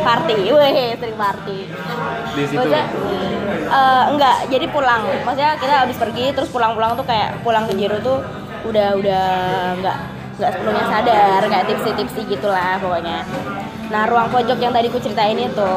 party. 0.04 0.52
Weh 0.52 1.00
sering 1.00 1.18
party. 1.18 1.60
Di 2.36 2.44
situ 2.44 2.60
Maksudnya, 2.60 2.84
eh, 3.72 4.04
enggak, 4.12 4.38
jadi 4.52 4.66
pulang. 4.70 5.08
Maksudnya 5.24 5.56
kita 5.58 5.74
habis 5.88 5.98
pergi 5.98 6.36
terus 6.36 6.52
pulang-pulang 6.52 6.94
tuh 7.00 7.08
kayak 7.08 7.40
pulang 7.42 7.66
ke 7.66 7.74
Jero 7.80 7.98
tuh 8.04 8.20
udah 8.68 9.00
udah 9.00 9.26
enggak 9.80 9.98
enggak 10.36 10.52
sepenuhnya 10.52 10.86
sadar, 10.92 11.42
kayak 11.48 11.66
tipsi-tipsi 11.72 12.22
gitulah 12.28 12.76
pokoknya. 12.84 13.24
Nah, 13.88 14.04
ruang 14.10 14.28
pojok 14.34 14.58
yang 14.60 14.74
tadi 14.76 14.92
ku 14.92 15.00
ceritain 15.00 15.38
itu 15.40 15.76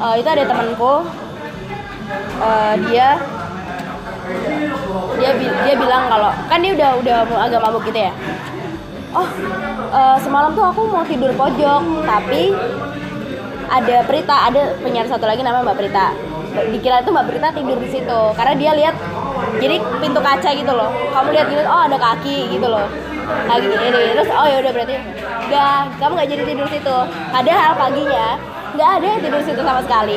eh, 0.00 0.14
itu 0.18 0.28
ada 0.28 0.44
temanku 0.48 1.06
eh, 2.40 2.74
dia 2.88 3.08
dia 5.20 5.30
dia 5.36 5.74
bilang 5.76 6.08
kalau 6.08 6.32
kan 6.48 6.58
dia 6.64 6.72
udah 6.74 6.90
udah 6.98 7.16
mau 7.28 7.38
agak 7.44 7.60
mabuk 7.62 7.84
gitu 7.86 8.00
ya. 8.08 8.12
Oh, 9.10 9.26
eh, 9.90 10.16
semalam 10.22 10.54
tuh 10.54 10.64
aku 10.66 10.86
mau 10.86 11.02
tidur 11.06 11.30
pojok, 11.34 11.82
tapi 12.06 12.54
ada 13.70 13.96
Prita, 14.02 14.50
ada 14.50 14.74
penyiar 14.82 15.06
satu 15.06 15.30
lagi 15.30 15.46
namanya 15.46 15.70
Mbak 15.70 15.78
Prita. 15.78 16.06
Dikira 16.74 17.06
itu 17.06 17.14
Mbak 17.14 17.26
Prita 17.30 17.48
tidur 17.54 17.78
di 17.78 17.86
situ 17.86 18.20
karena 18.34 18.54
dia 18.58 18.72
lihat 18.74 18.98
jadi 19.60 19.76
pintu 20.00 20.20
kaca 20.20 20.50
gitu 20.52 20.72
loh. 20.72 20.90
Kamu 21.12 21.28
lihat 21.34 21.46
gitu, 21.50 21.62
oh 21.64 21.82
ada 21.86 21.96
kaki 21.96 22.38
gitu 22.52 22.66
loh. 22.66 22.86
Kaki 23.46 23.66
ini. 23.68 24.00
Terus 24.16 24.30
oh 24.32 24.46
ya 24.46 24.56
udah 24.62 24.72
berarti 24.72 24.94
udah 25.50 25.72
kamu 25.98 26.12
nggak 26.16 26.28
jadi 26.30 26.42
tidur 26.46 26.66
situ. 26.70 26.96
Padahal 27.30 27.72
paginya 27.76 28.28
nggak 28.70 28.90
ada 29.00 29.06
yang 29.06 29.20
tidur 29.22 29.40
situ 29.42 29.60
sama 29.60 29.80
sekali. 29.82 30.16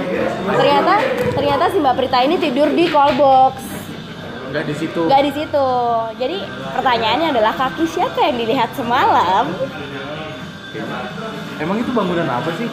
Ternyata 0.53 0.93
ternyata 1.33 1.63
si 1.71 1.77
Mbak 1.81 1.95
Prita 1.97 2.19
ini 2.21 2.35
tidur 2.37 2.67
di 2.71 2.85
call 2.89 3.13
box 3.17 3.55
nggak 4.53 4.69
di 4.69 4.75
situ 4.77 5.01
nggak 5.09 5.21
di 5.25 5.31
situ. 5.33 5.67
Jadi 6.21 6.37
pertanyaannya 6.77 7.27
adalah 7.33 7.53
kaki 7.57 7.89
siapa 7.89 8.19
yang 8.21 8.37
dilihat 8.37 8.69
semalam? 8.77 9.49
emang 11.61 11.77
itu 11.77 11.91
bangunan 11.93 12.25
apa 12.25 12.49
sih 12.57 12.65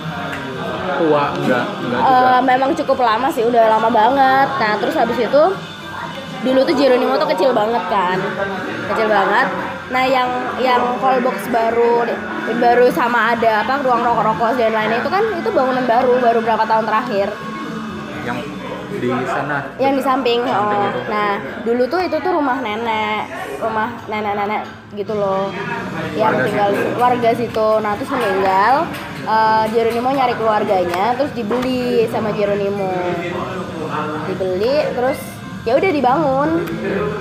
tua 0.97 1.37
enggak 1.37 1.64
enggak 1.85 2.00
juga 2.00 2.21
Eh, 2.33 2.40
memang 2.49 2.71
cukup 2.73 2.99
lama 3.04 3.28
sih, 3.28 3.45
udah 3.45 3.64
lama 3.76 3.88
banget. 3.92 4.49
Nah, 4.57 4.73
terus 4.80 4.97
habis 4.97 5.19
itu 5.21 5.42
dulu 6.40 6.61
tuh 6.64 6.75
Jeronimo 6.75 7.14
tuh 7.20 7.28
kecil 7.37 7.50
banget 7.52 7.85
kan, 7.92 8.18
kecil 8.94 9.09
banget. 9.12 9.47
Nah, 9.90 10.04
yang 10.06 10.30
yang 10.62 10.82
call 11.02 11.18
box 11.20 11.50
baru 11.50 12.06
baru 12.62 12.87
sama 12.94 13.35
ada 13.35 13.66
apa 13.66 13.82
ruang 13.82 14.00
rokok 14.06 14.25
rokok 14.25 14.50
dan 14.54 14.70
lainnya 14.70 15.02
itu 15.02 15.11
kan 15.11 15.25
itu 15.35 15.50
bangunan 15.50 15.85
baru, 15.85 16.14
baru 16.23 16.38
berapa 16.40 16.64
tahun 16.64 16.87
terakhir. 16.87 17.28
yang 19.00 19.23
di 19.23 19.28
sana 19.32 19.64
Yang 19.80 19.92
di 19.97 20.02
samping. 20.04 20.40
Oh. 20.44 20.92
Nah, 21.09 21.40
dulu 21.64 21.88
tuh 21.88 22.04
itu 22.04 22.20
tuh 22.20 22.32
rumah 22.37 22.59
nenek, 22.61 23.23
rumah 23.62 23.97
nenek-nenek 24.11 24.66
gitu 24.92 25.14
loh. 25.16 25.49
Yang 26.18 26.35
Warga 26.37 26.44
tinggal 26.44 26.70
situ. 26.75 26.90
warga 27.00 27.30
situ. 27.32 27.68
Nah, 27.80 27.92
terus 27.97 28.11
meninggal. 28.12 28.75
eh, 29.20 29.64
Jeronimo 29.73 30.11
nyari 30.11 30.35
keluarganya, 30.35 31.14
terus 31.16 31.30
dibeli 31.32 32.09
sama 32.11 32.35
Jeronimo. 32.35 32.90
Dibeli, 34.26 34.76
terus 34.97 35.18
ya 35.62 35.72
udah 35.74 35.90
dibangun. 35.90 36.48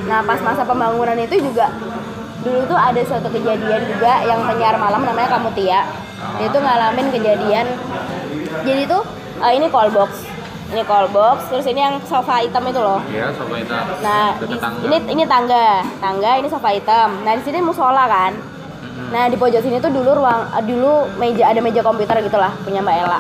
Nah, 0.06 0.20
pas 0.22 0.40
masa 0.40 0.64
pembangunan 0.64 1.16
itu 1.16 1.36
juga 1.40 1.68
dulu 2.40 2.64
tuh 2.66 2.80
ada 2.80 3.02
suatu 3.04 3.28
kejadian 3.28 3.82
juga 3.86 4.24
yang 4.24 4.40
penyiar 4.44 4.76
malam 4.76 5.04
namanya 5.04 5.30
Kamutia. 5.30 5.84
Dia 6.38 6.48
tuh 6.48 6.60
ngalamin 6.60 7.08
kejadian. 7.10 7.66
Jadi 8.62 8.82
tuh 8.86 9.04
eh, 9.40 9.52
ini 9.54 9.68
call 9.68 9.90
box. 9.90 10.28
Ini 10.70 10.86
call 10.86 11.10
box, 11.10 11.50
terus 11.50 11.66
ini 11.66 11.82
yang 11.82 11.98
sofa 12.04 12.40
hitam 12.40 12.62
itu 12.64 12.78
loh. 12.78 13.02
ya 13.10 13.34
sofa 13.34 13.58
itu 13.58 13.74
Nah, 14.00 14.38
di- 14.38 14.54
tangga. 14.56 14.86
ini 14.86 14.98
ini 15.10 15.24
tangga, 15.26 15.82
tangga 15.98 16.32
ini 16.38 16.46
sofa 16.46 16.70
hitam. 16.70 17.26
Nah, 17.26 17.34
di 17.34 17.42
sini 17.42 17.58
musola 17.60 18.06
kan. 18.06 18.38
Nah, 19.10 19.26
di 19.26 19.34
pojok 19.34 19.60
sini 19.60 19.82
tuh 19.82 19.90
dulu 19.90 20.14
ruang 20.14 20.46
eh, 20.52 20.62
dulu 20.62 21.10
meja 21.18 21.50
ada 21.50 21.58
meja 21.58 21.82
komputer 21.82 22.22
gitulah 22.22 22.54
punya 22.62 22.80
Mbak 22.80 22.96
Ella. 23.02 23.20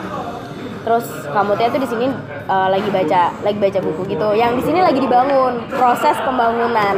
Terus 0.90 1.06
kamu 1.30 1.54
tuh 1.54 1.78
di 1.78 1.86
sini 1.86 2.08
eh, 2.50 2.68
lagi 2.74 2.90
baca 2.90 3.22
lagi 3.46 3.60
baca 3.62 3.80
buku 3.86 4.02
gitu. 4.10 4.28
Yang 4.34 4.52
di 4.58 4.64
sini 4.74 4.80
lagi 4.82 4.98
dibangun 4.98 5.70
proses 5.70 6.18
pembangunan. 6.26 6.96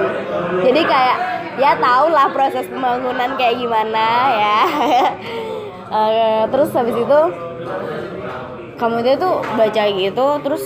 Jadi 0.63 0.81
kayak 0.87 1.17
ya 1.59 1.75
tau 1.75 2.07
lah 2.07 2.31
proses 2.31 2.63
pembangunan 2.71 3.35
kayak 3.35 3.59
gimana 3.59 4.05
ya. 4.31 4.59
Eh, 5.91 6.43
terus 6.47 6.71
habis 6.71 6.95
itu 6.95 7.19
kamu 8.79 9.03
tuh 9.19 9.43
baca 9.59 9.83
gitu 9.91 10.27
terus 10.39 10.63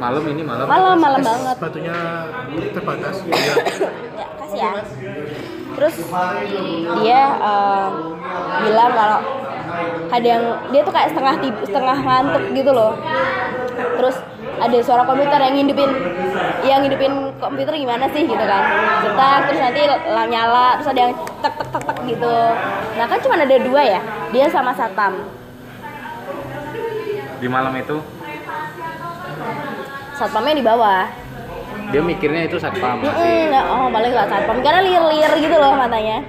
malam 0.00 0.24
ini 0.24 0.40
malam 0.40 0.64
malam 0.64 0.96
malam 0.96 1.20
banget 1.20 1.56
Sepatunya 1.60 1.96
terbatas. 2.72 3.16
ya 4.16 4.26
kasih 4.40 4.58
ya 4.64 4.72
terus 5.74 5.94
dia 7.02 7.20
eh, 7.38 7.88
bilang 8.64 8.90
kalau 8.94 9.18
ada 10.12 10.26
yang 10.26 10.44
dia 10.70 10.80
tuh 10.86 10.94
kayak 10.94 11.10
setengah 11.10 11.34
tib- 11.42 11.64
setengah 11.66 11.96
ngantuk 11.98 12.44
gitu 12.54 12.70
loh. 12.70 12.94
Terus 13.74 14.16
ada 14.54 14.76
suara 14.86 15.02
komputer 15.02 15.40
yang 15.40 15.54
ngidupin 15.58 15.90
yang 16.62 16.78
ngidupin 16.86 17.12
komputer 17.42 17.74
gimana 17.74 18.06
sih 18.14 18.22
gitu 18.22 18.44
kan. 18.44 18.62
Cetak 19.02 19.38
terus 19.50 19.60
nanti 19.60 19.80
la- 19.88 20.30
nyala 20.30 20.78
terus 20.78 20.88
ada 20.94 21.00
yang 21.10 21.12
tek 21.42 21.54
tek 21.58 21.68
tek 21.74 21.82
tek 21.90 21.98
gitu. 22.06 22.36
Nah 22.94 23.04
kan 23.10 23.18
cuma 23.18 23.34
ada 23.34 23.56
dua 23.58 23.82
ya 23.82 24.00
dia 24.30 24.46
sama 24.46 24.70
satpam 24.76 25.26
di 27.42 27.48
malam 27.50 27.74
itu? 27.76 27.98
Satpamnya 30.14 30.54
di 30.54 30.64
bawah 30.64 31.23
dia 31.94 32.02
mikirnya 32.02 32.42
itu 32.50 32.58
satpam 32.58 32.98
masih 32.98 33.54
nggak, 33.54 33.64
oh 33.70 33.86
paling 33.86 34.10
nggak 34.10 34.26
satpam. 34.26 34.58
Karena 34.66 34.80
lir-lir 34.82 35.32
gitu 35.38 35.54
loh 35.54 35.78
matanya 35.78 36.26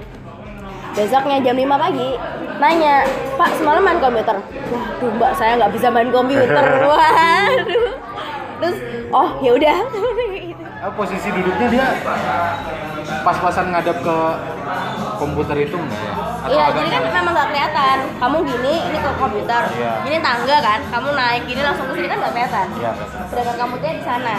besoknya 0.94 1.36
jam 1.44 1.58
5 1.58 1.66
pagi 1.76 2.08
nanya 2.56 3.04
pak 3.36 3.50
semalam 3.58 3.82
main 3.82 3.98
komputer? 3.98 4.36
Waduh 4.70 5.10
mbak 5.18 5.32
saya 5.34 5.58
nggak 5.58 5.74
bisa 5.74 5.90
main 5.90 6.08
komputer. 6.14 6.64
Waduh. 6.88 7.86
Terus 8.62 8.76
oh 9.10 9.28
ya 9.42 9.50
udah. 9.58 9.76
Ah, 10.76 10.92
posisi 10.94 11.28
duduknya 11.34 11.66
dia 11.68 11.86
pas-pasan 13.26 13.74
ngadap 13.74 13.96
ke 14.00 14.16
komputer 15.18 15.56
itu 15.66 15.76
enggak 15.76 16.00
ya? 16.00 16.12
Iya 16.46 16.64
jadi 16.78 16.88
kan 16.88 17.02
nyala? 17.02 17.16
memang 17.18 17.32
nggak 17.34 17.48
kelihatan. 17.50 17.98
Kamu 18.22 18.36
gini 18.46 18.74
ini 18.86 18.98
ke 19.02 19.10
komputer. 19.18 19.62
Iya. 19.76 19.92
ini 20.08 20.16
tangga 20.22 20.56
kan 20.62 20.80
kamu 20.94 21.08
naik 21.12 21.42
gini 21.44 21.60
langsung 21.60 21.86
ke 21.90 21.92
sini 21.98 22.08
kan 22.08 22.18
nggak 22.22 22.32
kelihatan. 22.32 22.66
Iya. 22.80 22.92
sedangkan 23.28 23.56
kamu 23.60 23.74
tuh 23.82 23.90
di 23.92 24.04
sana 24.06 24.36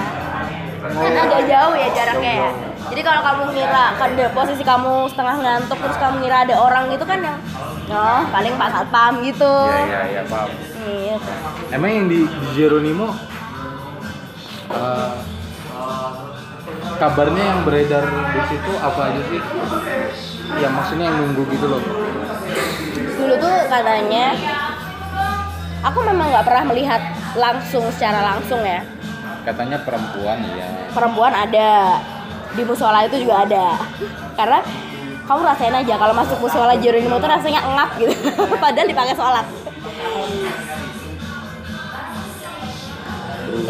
kan 0.78 1.14
agak 1.18 1.42
jauh 1.46 1.74
ya 1.74 1.88
jaraknya 1.92 2.34
ya 2.46 2.50
jadi 2.88 3.02
kalau 3.04 3.22
kamu 3.22 3.44
ngira 3.52 3.86
kan 4.00 4.10
posisi 4.32 4.64
kamu 4.64 4.94
setengah 5.12 5.36
ngantuk 5.44 5.80
terus 5.82 5.98
kamu 6.00 6.16
ngira 6.24 6.38
ada 6.48 6.56
orang 6.56 6.84
gitu 6.88 7.04
kan 7.04 7.20
yang 7.20 7.38
oh 7.92 8.22
paling 8.32 8.54
pak 8.56 8.70
satpam 8.72 9.14
gitu 9.22 9.54
Iya 9.68 9.84
iya 9.84 10.02
iya 10.12 10.24
paham. 10.26 10.50
gitu 10.52 10.76
Emang 11.68 11.92
yang 11.92 12.08
di, 12.08 12.24
di 12.24 12.48
Jeronimo 12.56 13.12
eh, 14.72 15.12
kabarnya 16.96 17.44
yang 17.44 17.60
beredar 17.68 18.08
di 18.08 18.42
situ 18.48 18.72
apa 18.80 19.12
aja 19.12 19.22
sih? 19.28 19.42
Yang 20.58 20.74
maksudnya 20.74 21.06
yang 21.12 21.18
nunggu 21.20 21.44
gitu 21.52 21.66
loh. 21.68 21.82
dulu 23.18 23.34
tuh 23.36 23.56
katanya 23.68 24.32
aku 25.84 26.00
memang 26.06 26.32
nggak 26.32 26.46
pernah 26.48 26.64
melihat 26.70 27.02
langsung 27.36 27.84
secara 27.92 28.24
langsung 28.24 28.62
ya 28.64 28.80
Katanya 29.48 29.80
perempuan 29.80 30.44
ya. 30.60 30.68
perempuan 30.92 31.32
ada. 31.32 32.04
Di 32.52 32.68
musola 32.68 33.08
itu 33.08 33.24
juga 33.24 33.48
ada. 33.48 33.80
Karena 34.36 34.60
kamu 35.24 35.40
rasain 35.40 35.72
aja 35.72 35.96
kalau 35.96 36.12
masuk 36.12 36.38
musola 36.44 36.76
Jeronimo 36.76 37.16
tuh 37.16 37.32
rasanya 37.32 37.64
engap 37.64 37.96
gitu. 37.96 38.12
Padahal 38.64 38.88
dipakai 38.92 39.16
sholat. 39.16 39.48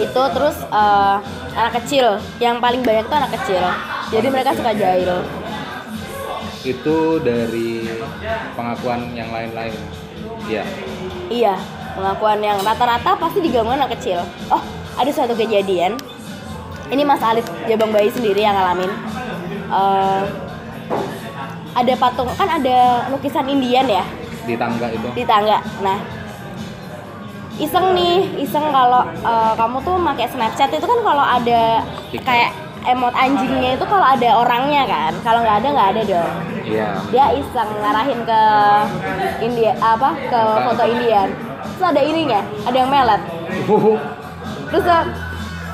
Itu 0.01 0.22
terus 0.34 0.57
eh, 0.65 1.15
anak 1.53 1.74
kecil. 1.77 2.17
Yang 2.41 2.57
paling 2.57 2.81
banyak 2.81 3.05
tuh 3.05 3.17
anak 3.22 3.31
kecil. 3.38 3.62
Jadi 4.10 4.27
mereka 4.34 4.57
suka 4.57 4.74
jahil. 4.74 5.22
Itu 6.65 7.22
dari 7.22 8.01
pengakuan 8.57 9.13
yang 9.13 9.29
lain-lain. 9.29 9.77
Iya. 10.48 10.63
iya 11.27 11.55
pengakuan 11.91 12.39
yang 12.39 12.55
rata-rata 12.63 13.19
pasti 13.19 13.46
diganggu 13.46 13.75
anak 13.75 13.93
kecil. 14.00 14.24
Oh 14.48 14.76
ada 14.98 15.10
suatu 15.10 15.34
kejadian 15.34 15.96
ini 16.88 17.04
Mas 17.04 17.22
Alif 17.22 17.46
Jabang 17.66 17.92
Bayi 17.92 18.10
sendiri 18.10 18.42
yang 18.42 18.54
ngalamin 18.54 18.89
Eh, 19.68 20.24
ada 21.75 21.94
patung 22.00 22.32
kan 22.34 22.48
ada 22.48 23.04
lukisan 23.12 23.44
Indian 23.46 23.84
ya 23.84 24.04
Di 24.48 24.56
tangga 24.56 24.88
itu. 24.88 25.08
di 25.12 25.24
tangga. 25.27 25.60
Nah, 25.84 26.00
iseng 27.60 27.92
nih, 27.92 28.39
iseng 28.39 28.72
kalau 28.72 29.04
eh, 29.04 29.54
kamu 29.60 29.77
tuh 29.84 30.00
pakai 30.00 30.32
Snapchat 30.32 30.72
itu 30.72 30.88
kan 30.88 31.00
kalau 31.04 31.20
ada 31.20 31.84
kayak 32.16 32.56
emot 32.88 33.12
anjingnya 33.12 33.75
itu 33.75 33.84
kalau 33.84 34.08
ada 34.08 34.39
orangnya 34.39 34.88
kan, 34.88 35.12
kalau 35.20 35.44
nggak 35.44 35.60
ada 35.60 35.68
nggak 35.75 35.89
ada 35.92 36.01
dong. 36.08 36.32
Iya. 36.63 36.89
Dia 37.12 37.25
iseng 37.36 37.70
ngarahin 37.84 38.20
ke 38.24 38.42
India 39.44 39.75
apa 39.84 40.16
ke 40.16 40.39
foto 40.63 40.84
Indian. 40.88 41.27
Terus 41.75 41.86
ada 41.92 42.01
ininya, 42.01 42.39
ada 42.63 42.77
yang 42.80 42.88
melet. 42.88 43.22
Terus 44.67 44.86
eh, 44.86 45.05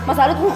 Mas 0.03 0.19
Alut 0.19 0.37
uh, 0.37 0.39
itu. 0.43 0.49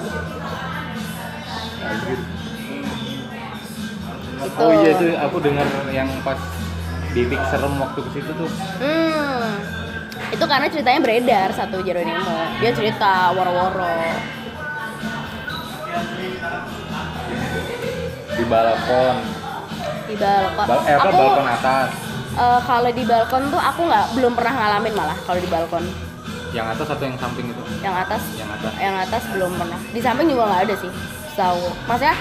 Oh 4.58 4.72
iya 4.74 4.90
itu 4.94 5.06
aku 5.18 5.38
dengar 5.42 5.68
yang 5.94 6.10
pas 6.22 6.38
Bibik 7.16 7.42
serem 7.50 7.74
waktu 7.82 8.00
ke 8.04 8.10
situ 8.20 8.32
tuh. 8.38 8.50
Hmm. 8.78 9.58
Itu 10.30 10.44
karena 10.46 10.68
ceritanya 10.70 11.00
beredar 11.02 11.50
satu 11.56 11.82
Jeronimo. 11.82 12.38
Dia 12.62 12.72
cerita 12.76 13.34
woro-woro. 13.34 13.98
Di 18.38 18.44
balkon. 18.46 19.18
di 20.08 20.16
balkon. 20.16 20.66
Bal 20.68 20.80
eh 20.86 20.96
apa 20.96 21.10
aku 21.10 21.18
balkon 21.18 21.48
atas. 21.48 21.90
eh, 22.38 22.60
kalau 22.70 22.92
di 22.94 23.04
balkon 23.08 23.44
tuh 23.50 23.62
aku 23.62 23.82
nggak 23.88 24.06
belum 24.14 24.34
pernah 24.38 24.54
ngalamin 24.54 24.94
malah 24.94 25.18
kalau 25.26 25.40
di 25.42 25.50
balkon. 25.50 25.84
Yang 26.56 26.68
atas 26.74 26.88
atau 26.90 27.04
yang 27.04 27.18
samping 27.18 27.46
itu? 27.48 27.62
Yang 27.84 27.96
atas, 28.08 28.22
Yang 28.34 28.50
atas. 28.56 28.72
yang 28.80 28.96
atas 28.96 29.24
belum 29.32 29.52
pernah. 29.56 29.80
Di 29.92 30.00
samping 30.00 30.28
juga 30.28 30.44
nggak 30.48 30.62
ada 30.68 30.76
sih. 30.80 30.92
Tahu. 31.36 31.64
Maksudnya 31.86 32.16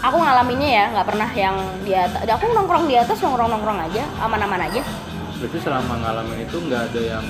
aku 0.00 0.16
ngalaminnya 0.18 0.70
ya 0.70 0.84
nggak 0.94 1.06
pernah 1.06 1.28
yang 1.34 1.56
di 1.82 1.92
atas. 1.92 2.22
Aku 2.22 2.44
nongkrong 2.48 2.86
di 2.86 2.96
atas 2.96 3.18
nongkrong 3.20 3.50
nongkrong 3.50 3.78
aja, 3.82 4.02
aman-aman 4.18 4.62
aja. 4.64 4.82
Berarti 5.36 5.58
selama 5.58 5.94
ngalamin 5.98 6.38
itu 6.42 6.56
nggak 6.56 6.82
ada 6.92 7.00
yang 7.02 7.24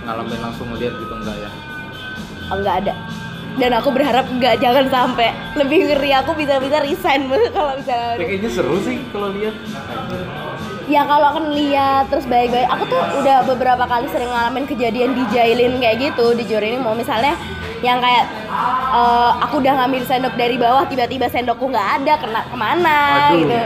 ngalamin 0.00 0.40
langsung 0.40 0.66
ngeliat 0.70 0.94
gitu 0.96 1.12
enggak 1.12 1.36
ya? 1.36 1.50
Oh, 2.50 2.56
nggak 2.56 2.76
ada. 2.86 2.94
Dan 3.50 3.74
aku 3.74 3.90
berharap 3.90 4.30
nggak 4.30 4.62
jangan 4.62 4.86
sampai 4.86 5.34
lebih 5.58 5.90
ngeri 5.90 6.14
aku 6.14 6.38
bisa-bisa 6.38 6.78
resign 6.80 7.26
kalau 7.54 7.74
bisa 7.76 8.14
Ya, 8.14 8.22
kayaknya 8.22 8.50
seru 8.50 8.78
sih 8.78 9.02
kalau 9.10 9.34
lihat. 9.34 9.52
Ya 10.90 11.06
kalau 11.06 11.30
akan 11.30 11.54
lihat 11.54 12.10
terus 12.10 12.26
baik-baik 12.26 12.66
aku 12.66 12.90
tuh 12.90 12.98
udah 13.22 13.46
beberapa 13.46 13.84
kali 13.86 14.10
sering 14.10 14.26
ngalamin 14.26 14.66
kejadian 14.66 15.14
dijailin 15.14 15.78
kayak 15.78 16.10
gitu 16.10 16.34
di 16.34 16.42
Jor 16.50 16.66
ini 16.66 16.82
mau 16.82 16.98
misalnya 16.98 17.38
yang 17.80 18.02
kayak 18.02 18.26
eh, 18.90 19.30
aku 19.38 19.62
udah 19.62 19.72
ngambil 19.78 20.02
sendok 20.02 20.34
dari 20.34 20.58
bawah 20.58 20.82
tiba-tiba 20.90 21.30
sendokku 21.30 21.70
nggak 21.70 22.02
ada 22.02 22.12
kena 22.18 22.40
ke 22.42 22.56
mana 22.58 22.98
Aduh. 23.30 23.38
gitu. 23.38 23.58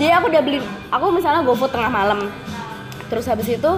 Jadi 0.00 0.12
aku 0.16 0.26
udah 0.32 0.42
beli 0.46 0.58
aku 0.88 1.04
misalnya 1.12 1.44
GoFood 1.44 1.74
tengah 1.74 1.92
malam. 1.92 2.32
Terus 3.10 3.26
habis 3.28 3.50
itu 3.50 3.72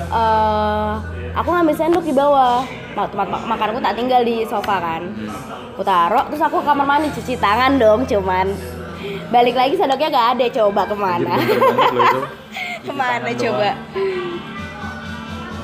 eh 0.00 0.92
aku 1.36 1.48
ngambil 1.52 1.76
sendok 1.76 2.04
di 2.08 2.14
bawah. 2.16 2.64
Ma- 2.96 3.06
tempat 3.06 3.28
mak- 3.30 3.46
makanku 3.46 3.78
tak 3.78 3.94
tinggal 3.94 4.24
di 4.26 4.42
sofa 4.48 4.82
kan. 4.82 5.02
Aku 5.76 5.86
taruh 5.86 6.26
terus 6.26 6.42
aku 6.42 6.58
ke 6.58 6.66
kamar 6.66 6.88
mandi 6.88 7.12
cuci 7.14 7.38
tangan 7.38 7.78
dong 7.78 8.02
cuman 8.02 8.50
balik 9.32 9.56
lagi 9.56 9.74
sendoknya 9.76 10.08
nggak 10.12 10.28
ada 10.36 10.46
coba 10.60 10.82
ke 10.86 10.96
mana? 10.96 11.32
Ke 12.86 12.92
mana 12.96 13.28
coba? 13.36 13.70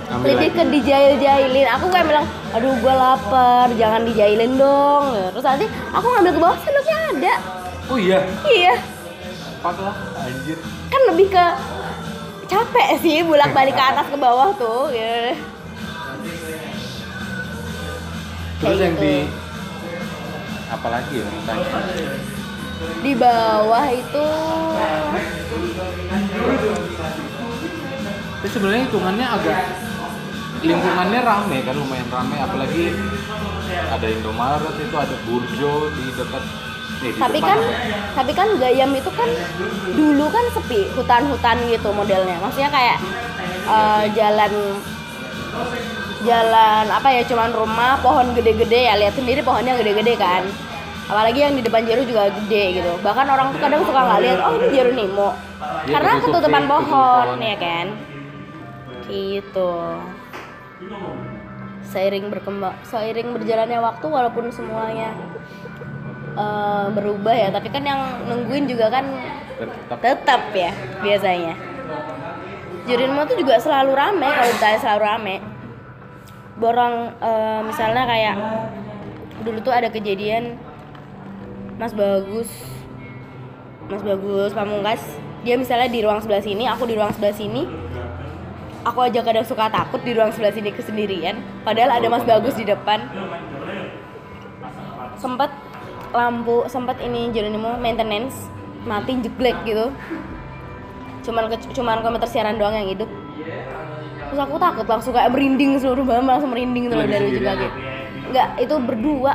lebih 0.07 0.55
ke 0.55 0.63
dijail-jailin. 0.71 1.67
Aku 1.75 1.91
kayak 1.91 2.07
bilang 2.07 2.27
aduh 2.55 2.73
gue 2.79 2.95
lapar 2.95 3.69
jangan 3.75 4.07
dijailin 4.07 4.55
dong. 4.55 5.05
Terus 5.35 5.45
nanti 5.45 5.67
aku 5.91 6.07
ngambil 6.07 6.33
ke 6.33 6.41
bawah 6.41 6.59
sendoknya 6.63 6.97
ada. 7.11 7.35
Oh 7.91 7.99
iya. 7.99 8.21
iya. 8.47 8.75
Fuck 9.63 9.79
lah 9.83 9.97
anjir. 10.23 10.59
kan 10.87 11.03
lebih 11.11 11.27
ke 11.35 11.47
capek 12.47 12.89
sih 13.03 13.27
bolak 13.27 13.51
balik 13.51 13.75
ke 13.75 13.83
atas 13.83 14.07
ke 14.07 14.17
bawah 14.19 14.55
tuh 14.55 14.95
ya. 14.95 15.35
Terus 18.57 18.79
Kayak 18.79 18.79
yang 18.81 18.95
gitu. 18.97 19.05
di 19.05 19.15
apalagi 20.67 21.15
ya 21.21 21.27
di 23.01 23.13
bawah 23.17 23.87
itu. 23.89 24.27
Itu 28.41 28.49
sebenarnya 28.53 28.83
hitungannya 28.89 29.27
agak 29.27 29.59
lingkungannya 30.61 31.21
rame 31.25 31.59
kan 31.65 31.75
lumayan 31.77 32.09
rame. 32.13 32.37
Apalagi 32.41 32.85
ada 33.67 34.07
Indomaret 34.07 34.77
itu 34.79 34.97
ada 34.97 35.17
Burjo 35.27 35.91
di 35.97 36.05
dekat 36.15 36.45
eh, 37.05 37.13
di 37.13 37.19
tapi 37.21 37.39
kan 37.43 37.59
ya? 37.61 37.77
tapi 38.17 38.33
kan 38.33 38.49
Gayam 38.57 38.91
itu 38.97 39.11
kan 39.13 39.29
dulu 39.93 40.27
kan 40.33 40.45
sepi 40.53 40.93
hutan-hutan 40.93 41.57
gitu 41.69 41.89
modelnya. 41.93 42.37
Maksudnya 42.45 42.71
kayak 42.71 42.99
eh, 43.67 44.05
jalan 44.13 44.53
jalan 46.27 46.85
apa 46.91 47.09
ya 47.15 47.23
cuman 47.25 47.51
rumah 47.55 47.97
pohon 48.05 48.37
gede-gede 48.37 48.93
ya. 48.93 48.95
Lihat 49.01 49.17
sendiri 49.17 49.41
pohonnya 49.41 49.77
gede-gede 49.81 50.17
kan 50.21 50.45
apalagi 51.07 51.39
yang 51.39 51.55
di 51.55 51.63
depan 51.63 51.87
Jeru 51.87 52.03
juga 52.03 52.29
gede 52.35 52.83
gitu. 52.83 52.93
Bahkan 53.03 53.27
orang 53.31 53.55
tuh 53.55 53.61
kadang 53.63 53.83
suka 53.87 54.01
nggak 54.03 54.21
lihat 54.27 54.39
oh 54.43 54.53
ini 54.59 54.67
Jeru 54.75 54.91
Nemo 54.95 55.31
Iya, 55.87 55.93
karena 55.97 56.13
ketutup 56.19 56.43
ketutupan 56.43 56.65
pohon 56.67 56.85
pohon. 56.91 57.29
ya 57.41 57.57
kan? 57.57 57.87
Gitu. 59.07 59.73
Seiring 61.87 62.27
berkembang 62.29 62.75
seiring 62.83 63.29
berjalannya 63.33 63.79
waktu 63.79 64.07
walaupun 64.11 64.51
semuanya 64.51 65.15
eh, 66.35 66.87
berubah 66.93 67.33
ya 67.33 67.49
tapi 67.55 67.71
kan 67.71 67.87
yang 67.87 68.01
nungguin 68.27 68.67
juga 68.67 68.91
kan 68.91 69.07
tetap 69.89 70.01
tetap 70.03 70.43
ya 70.53 70.75
biasanya. 71.01 71.55
Jurinmo 72.87 73.27
tuh 73.27 73.35
juga 73.35 73.59
selalu 73.59 73.99
rame 73.99 74.27
kalau 74.31 74.51
ditanya 74.51 74.79
selalu 74.79 75.01
rame. 75.07 75.37
Borong 76.59 77.15
eh, 77.23 77.61
misalnya 77.63 78.05
kayak 78.11 78.37
dulu 79.47 79.59
tuh 79.63 79.71
ada 79.71 79.89
kejadian 79.89 80.59
Mas 81.77 81.93
Bagus. 81.93 82.49
Mas 83.87 84.03
Bagus 84.03 84.51
Pamungkas. 84.57 85.03
Dia 85.45 85.55
misalnya 85.55 85.87
di 85.87 86.03
ruang 86.03 86.19
sebelah 86.19 86.43
sini 86.43 86.65
aku 86.67 86.89
di 86.89 86.97
ruang 86.97 87.13
sebelah 87.13 87.37
sini. 87.37 87.69
Aku 88.87 89.03
aja 89.03 89.19
kadang 89.21 89.43
suka 89.43 89.67
takut 89.69 90.01
di 90.03 90.15
ruang 90.17 90.33
sebelah 90.33 90.55
sini 90.55 90.73
kesendirian. 90.73 91.39
Padahal 91.63 92.01
ada 92.01 92.07
Mas 92.09 92.25
Bagus 92.25 92.57
di 92.57 92.65
depan. 92.65 93.05
Sempet 95.21 95.51
lampu 96.17 96.65
sempet 96.71 96.97
ini 97.05 97.29
Jeronimo 97.35 97.77
maintenance 97.77 98.49
mati 98.89 99.19
jeglek 99.21 99.57
gitu. 99.69 99.93
Cuman 101.27 101.51
ke, 101.51 101.57
cuman 101.75 102.01
komputer 102.01 102.31
siaran 102.31 102.57
doang 102.57 102.73
yang 102.73 102.89
hidup. 102.89 103.11
Terus 104.27 104.41
aku 104.43 104.59
takut 104.59 104.87
langsung 104.89 105.13
kayak 105.15 105.31
merinding 105.31 105.79
seluruh 105.79 106.03
badan 106.03 106.27
langsung 106.27 106.51
merinding 106.51 106.91
tuh 106.91 106.99
dari 106.99 107.31
ujung 107.31 107.47
kaki 107.47 107.69
enggak 108.27 108.49
itu 108.59 108.75
berdua 108.83 109.33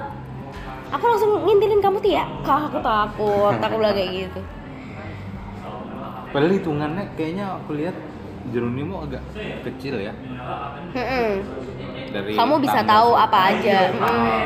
aku 0.92 1.04
langsung 1.08 1.32
ngintilin 1.48 1.82
kamu 1.82 1.98
Tia 2.04 2.24
kak 2.44 2.60
aku 2.70 2.78
takut. 2.84 3.56
Aku 3.58 3.76
bilang 3.80 3.96
kayak 3.96 4.12
gitu. 4.12 4.42
Padahal 6.32 6.54
hitungannya 6.56 7.04
kayaknya 7.16 7.46
aku 7.60 7.72
lihat 7.76 7.96
Jeronimo 8.52 9.06
agak 9.06 9.24
kecil 9.68 10.02
ya. 10.02 10.14
Dari 12.12 12.36
kamu 12.36 12.54
bisa 12.60 12.84
tahu 12.84 13.16
apa 13.16 13.56
aja. 13.56 13.80
Mm. 13.96 14.44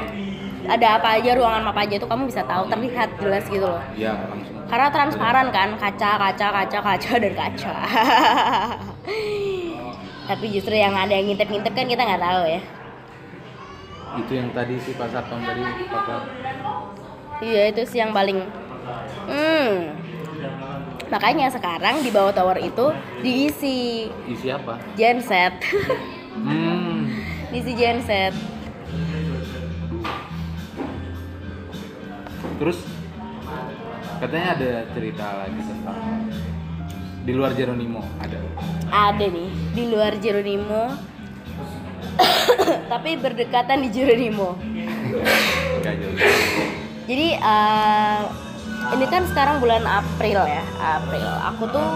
ada 0.66 0.98
apa 0.98 1.22
aja 1.22 1.38
ruangan 1.38 1.62
apa 1.70 1.86
aja 1.86 1.94
itu 2.02 2.08
kamu 2.10 2.26
bisa 2.26 2.42
tahu. 2.42 2.66
Terlihat 2.74 3.10
jelas 3.22 3.46
gitu 3.46 3.70
loh. 3.70 3.84
Ya 3.94 4.18
langsung. 4.18 4.66
Karena 4.66 4.90
transparan 4.90 5.48
kan 5.54 5.78
kaca 5.78 6.12
kaca 6.18 6.48
kaca 6.50 6.80
kaca 6.82 7.12
dan 7.22 7.34
kaca. 7.38 7.76
Tapi 10.26 10.46
justru 10.50 10.74
yang 10.74 10.98
ada 10.98 11.14
yang 11.14 11.30
ngintip-ngintip 11.30 11.70
kan 11.70 11.86
kita 11.86 12.02
nggak 12.02 12.18
tahu 12.18 12.42
ya 12.50 12.62
itu 14.16 14.32
yang 14.36 14.50
tadi 14.56 14.76
si 14.80 14.92
pasar 14.96 15.24
tahun 15.28 15.42
tadi 15.44 15.62
apa 15.92 16.18
iya 17.44 17.62
itu 17.72 17.82
sih 17.84 18.00
yang 18.00 18.12
paling 18.16 18.44
hmm. 19.28 19.72
Makanya 21.06 21.54
sekarang 21.54 22.02
di 22.02 22.10
bawah 22.10 22.34
tower 22.34 22.58
itu 22.58 22.90
diisi. 23.22 24.10
Isi 24.26 24.50
apa? 24.50 24.82
Genset 24.98 25.54
hmm. 26.34 27.14
Diisi 27.54 27.78
genset 27.78 28.34
terus 32.56 32.88
katanya 34.24 34.48
ada 34.56 34.72
cerita 34.96 35.26
lagi 35.44 35.60
tentang 35.60 36.00
di 37.26 37.32
luar 37.34 37.52
Jeronimo 37.58 38.02
ada. 38.22 38.38
Ada 38.90 39.26
nih 39.28 39.50
di 39.76 39.84
luar 39.92 40.14
Jeronimo 40.22 40.94
tapi 42.92 43.20
berdekatan 43.20 43.84
di 43.86 43.90
Jeronimo. 43.92 44.56
Jadi 47.06 47.28
eh, 47.38 48.20
ini 48.96 49.06
kan 49.10 49.24
sekarang 49.30 49.62
bulan 49.62 49.84
April 49.86 50.40
ya, 50.46 50.64
April. 50.82 51.30
Aku 51.54 51.64
tuh 51.70 51.90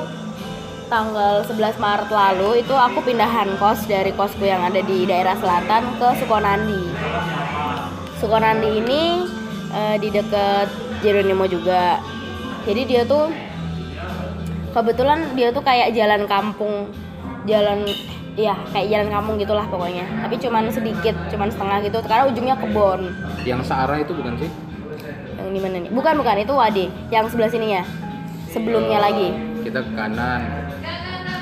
tanggal 0.90 1.46
11 1.46 1.78
Maret 1.78 2.10
lalu 2.10 2.66
itu 2.66 2.74
aku 2.74 3.06
pindahan 3.06 3.54
kos 3.62 3.86
dari 3.86 4.10
kosku 4.18 4.42
yang 4.42 4.66
ada 4.66 4.82
di 4.82 5.06
daerah 5.06 5.38
selatan 5.38 5.98
ke 6.02 6.08
Sukonandi. 6.18 6.84
Sukonandi 8.18 8.70
ini 8.82 9.02
eh, 9.74 9.96
di 10.02 10.10
dekat 10.10 10.70
Jeronimo 11.06 11.46
juga. 11.46 12.02
Jadi 12.68 12.82
dia 12.86 13.02
tuh 13.08 13.32
kebetulan 14.76 15.34
dia 15.34 15.50
tuh 15.50 15.64
kayak 15.66 15.94
jalan 15.98 16.26
kampung, 16.30 16.90
jalan 17.50 17.86
ya 18.36 18.54
kayak 18.70 18.88
jalan 18.92 19.10
kampung 19.10 19.36
gitulah 19.38 19.66
pokoknya. 19.66 20.06
Tapi 20.26 20.36
cuman 20.38 20.70
sedikit, 20.70 21.16
cuman 21.30 21.50
setengah 21.50 21.78
gitu. 21.86 21.98
Karena 22.06 22.24
ujungnya 22.28 22.56
kebon. 22.60 23.02
Yang 23.48 23.62
searah 23.70 23.98
itu 23.98 24.12
bukan 24.14 24.34
sih? 24.38 24.50
Yang 25.40 25.50
di 25.50 25.60
mana 25.64 25.76
nih? 25.82 25.90
Bukan 25.90 26.14
bukan 26.20 26.36
itu 26.42 26.54
Wade. 26.54 26.86
Yang 27.10 27.26
sebelah 27.34 27.50
sininya. 27.50 27.82
Sebelumnya 28.50 29.00
lagi. 29.00 29.30
Kita 29.62 29.80
ke 29.82 29.92
kanan. 29.94 30.42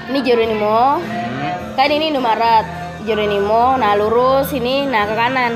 Ini 0.08 0.20
Jeronimo. 0.24 1.00
Hmm. 1.00 1.76
Kan 1.76 1.90
ini 1.92 2.12
Indomaret. 2.12 2.66
Jeronimo. 3.04 3.76
Nah 3.76 3.96
lurus 3.96 4.52
ini. 4.52 4.88
Nah 4.88 5.04
ke 5.08 5.16
kanan. 5.16 5.54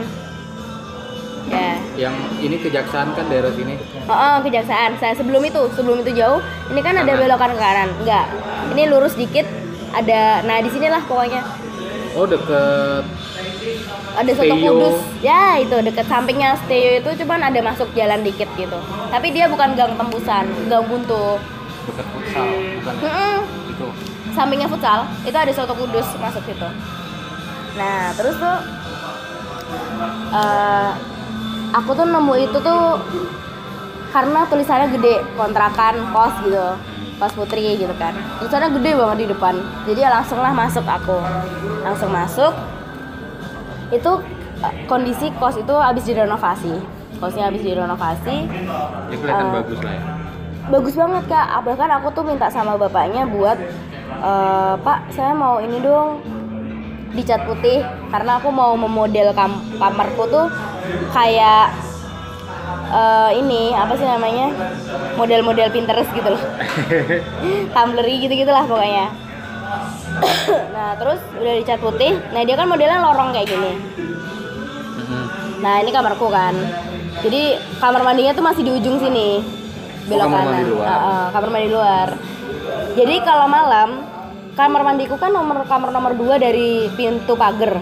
Ya. 1.52 1.76
Yang 2.08 2.16
ini 2.40 2.56
kejaksaan 2.64 3.12
kan 3.12 3.28
daerah 3.28 3.52
sini. 3.52 3.76
Oh, 4.08 4.16
oh, 4.16 4.36
kejaksaan. 4.40 4.96
Saya 5.04 5.12
sebelum 5.20 5.44
itu, 5.44 5.60
sebelum 5.76 6.00
itu 6.00 6.16
jauh, 6.16 6.40
ini 6.72 6.80
kan 6.80 6.96
ada 6.96 7.12
Kanan. 7.12 7.22
belokan 7.28 7.52
ke 7.52 7.60
kanan. 7.60 7.90
Enggak. 8.00 8.26
Ini 8.72 8.84
lurus 8.88 9.20
dikit. 9.20 9.44
Ada. 9.92 10.46
Nah 10.48 10.56
di 10.64 10.70
sinilah 10.72 11.04
pokoknya. 11.06 11.42
Oh 12.12 12.28
deket 12.28 13.04
Ada 14.12 14.32
soto 14.36 14.56
Steo. 14.56 14.72
kudus. 14.76 14.98
Ya 15.24 15.56
itu 15.60 15.76
deket 15.80 16.06
sampingnya 16.12 16.60
Steo 16.66 17.00
itu 17.00 17.10
cuman 17.24 17.48
ada 17.48 17.60
masuk 17.64 17.88
jalan 17.96 18.20
dikit 18.24 18.48
gitu. 18.60 18.80
Tapi 19.12 19.28
dia 19.32 19.48
bukan 19.48 19.76
gang 19.76 19.96
tembusan, 19.96 20.46
gang 20.68 20.86
buntu. 20.88 21.40
deket 21.82 22.06
futsal 22.14 22.46
bukan 22.78 22.94
ya? 22.94 23.10
Mm-mm. 23.10 23.38
itu. 23.74 23.88
sampingnya 24.32 24.70
futsal 24.70 25.00
itu 25.26 25.38
ada 25.38 25.52
soto 25.52 25.74
kudus 25.74 26.08
masuk 26.22 26.44
situ 26.46 26.70
nah 27.74 28.12
terus 28.14 28.36
tuh 28.38 28.58
eh, 30.36 30.92
aku 31.74 31.90
tuh 31.96 32.06
nemu 32.06 32.34
itu 32.38 32.58
tuh 32.62 33.00
karena 34.12 34.44
tulisannya 34.46 34.88
gede 34.94 35.24
kontrakan 35.40 35.96
kos 36.12 36.36
gitu 36.44 36.68
kos 37.22 37.38
putri 37.38 37.78
gitu 37.78 37.94
kan. 37.96 38.18
Tulisannya 38.42 38.74
gede 38.74 38.92
banget 38.98 39.18
di 39.20 39.28
depan. 39.30 39.54
Jadi 39.86 40.02
langsung 40.04 40.42
lah 40.42 40.50
masuk 40.52 40.82
aku. 40.82 41.22
Langsung 41.80 42.10
masuk. 42.10 42.50
Itu 43.92 44.12
eh, 44.60 44.74
kondisi 44.86 45.30
kos 45.38 45.56
itu 45.56 45.70
habis 45.72 46.02
direnovasi. 46.02 46.74
Kosnya 47.18 47.48
habis 47.48 47.62
direnovasi. 47.62 48.50
Ya 49.08 49.16
kelihatan 49.16 49.46
Eh, 49.46 49.54
bagus 49.54 49.80
lah 49.80 49.94
ya. 49.94 50.04
bagus 50.68 50.94
banget 50.96 51.24
kak. 51.28 51.48
Bahkan 51.62 51.90
aku 51.96 52.08
tuh 52.12 52.24
minta 52.24 52.48
sama 52.48 52.74
bapaknya 52.76 53.24
buat 53.24 53.58
"Eh, 54.20 54.74
pak 54.78 55.00
saya 55.12 55.32
mau 55.32 55.62
ini 55.62 55.78
dong 55.78 56.26
dicat 57.12 57.46
putih. 57.46 57.86
Karena 58.10 58.42
aku 58.42 58.50
mau 58.50 58.74
memodel 58.74 59.30
kam 59.32 59.54
kamarku 59.78 60.26
tuh 60.28 60.50
kayak 61.12 61.70
eh, 62.92 63.32
ini 63.40 63.72
apa 63.72 63.94
sih 63.96 64.04
namanya 64.04 64.52
model-model 65.16 65.68
Pinterest 65.70 66.12
gitu 66.12 66.30
loh 66.30 66.44
Tumblr 67.74 68.06
gitu 68.06 68.34
gitulah 68.36 68.64
pokoknya 68.64 69.08
nah 70.72 70.94
terus 70.94 71.24
udah 71.34 71.54
dicat 71.56 71.80
putih 71.80 72.20
nah 72.30 72.44
dia 72.44 72.54
kan 72.54 72.68
modelnya 72.68 73.00
lorong 73.00 73.32
kayak 73.32 73.48
gini 73.48 73.72
Mhm. 74.92 75.24
Nah 75.60 75.82
ini 75.82 75.90
kamarku 75.90 76.28
kan. 76.28 76.56
Jadi 77.20 77.54
kamar 77.78 78.02
mandinya 78.02 78.32
tuh 78.32 78.42
masih 78.42 78.62
di 78.62 78.72
ujung 78.72 78.98
sini, 78.98 79.42
belok 80.06 80.24
Oh, 80.24 80.30
kamar 80.30 80.40
kanan. 80.40 80.52
mandi 80.54 80.70
luar. 80.70 80.88
Heeh, 80.88 81.24
kamar 81.32 81.50
mandi 81.50 81.70
luar. 81.70 82.08
Jadi 82.96 83.16
kalau 83.22 83.48
malam 83.48 83.90
kamar 84.54 84.82
mandiku 84.82 85.16
kan 85.16 85.32
nomor 85.32 85.64
kamar 85.66 85.90
nomor 85.90 86.12
2 86.14 86.38
dari 86.38 86.88
pintu 86.94 87.34
pagar. 87.36 87.82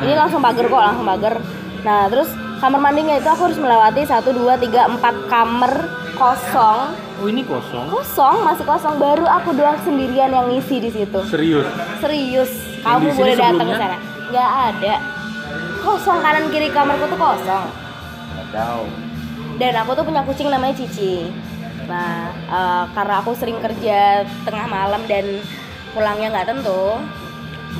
Ini 0.00 0.12
langsung 0.14 0.40
pagar 0.40 0.66
kok, 0.66 0.82
langsung 0.82 1.06
pagar. 1.06 1.34
Nah 1.82 2.00
terus 2.08 2.28
kamar 2.62 2.78
mandinya 2.78 3.18
itu 3.18 3.26
aku 3.26 3.50
harus 3.50 3.58
melewati 3.58 4.06
1, 4.06 4.22
2, 4.22 4.38
3, 4.70 4.94
4 5.02 5.26
kamar 5.26 5.72
kosong. 6.14 6.78
Oh 7.18 7.26
ini 7.26 7.42
kosong. 7.42 7.90
kosong 7.90 8.46
masih 8.46 8.62
kosong. 8.62 9.02
Baru 9.02 9.26
aku 9.26 9.50
doang 9.50 9.74
sendirian 9.82 10.30
yang 10.30 10.46
ngisi 10.46 10.78
di 10.78 10.90
situ. 10.94 11.20
Serius. 11.26 11.66
serius. 11.98 12.50
Kamu 12.86 13.18
boleh 13.18 13.34
datang 13.34 13.66
ke 13.66 13.74
sana. 13.74 13.98
Nggak 14.30 14.50
ada. 14.70 14.94
Kosong 15.82 16.18
kanan 16.22 16.46
kiri 16.54 16.70
kamarku 16.70 17.10
tuh 17.10 17.18
kosong. 17.18 17.66
Tahu. 18.52 18.84
dan 19.56 19.72
aku 19.80 19.96
tuh 19.96 20.04
punya 20.04 20.22
kucing 20.28 20.48
namanya 20.52 20.76
Cici. 20.76 21.26
Nah 21.88 22.30
eh, 22.30 22.84
karena 22.94 23.14
aku 23.18 23.34
sering 23.34 23.58
kerja 23.58 24.22
tengah 24.46 24.66
malam 24.70 25.02
dan 25.10 25.24
pulangnya 25.96 26.30
nggak 26.30 26.48
tentu 26.52 27.00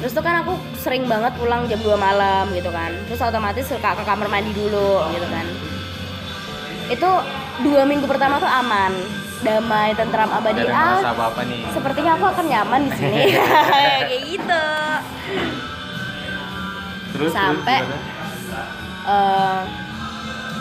terus 0.01 0.13
tuh 0.13 0.25
kan 0.25 0.43
aku 0.43 0.55
sering 0.79 1.05
banget 1.05 1.35
pulang 1.37 1.67
jam 1.67 1.79
2 1.79 1.93
malam 1.97 2.49
gitu 2.51 2.71
kan. 2.71 2.91
Terus 3.07 3.21
otomatis 3.21 3.67
ke, 3.67 3.77
ke 3.77 4.05
kamar 4.05 4.27
mandi 4.27 4.53
dulu 4.53 5.05
gitu 5.13 5.27
kan. 5.29 5.47
Itu 6.89 7.11
dua 7.63 7.83
minggu 7.85 8.05
pertama 8.05 8.37
tuh 8.37 8.49
aman 8.49 8.93
damai 9.43 9.91
tentram 9.93 10.31
abadi. 10.31 10.63
ah 10.71 11.03
merasa 11.03 11.11
apa-apa 11.13 11.43
nih. 11.45 11.67
sepertinya 11.75 12.15
aku 12.15 12.27
akan 12.31 12.47
nyaman 12.47 12.81
di 12.87 12.93
sini. 12.95 13.23
Kayak 13.75 14.21
gitu. 14.23 14.65
Terus 17.13 17.33
Sampai- 17.35 17.83
terus? 17.83 18.03
Eh, 19.03 19.61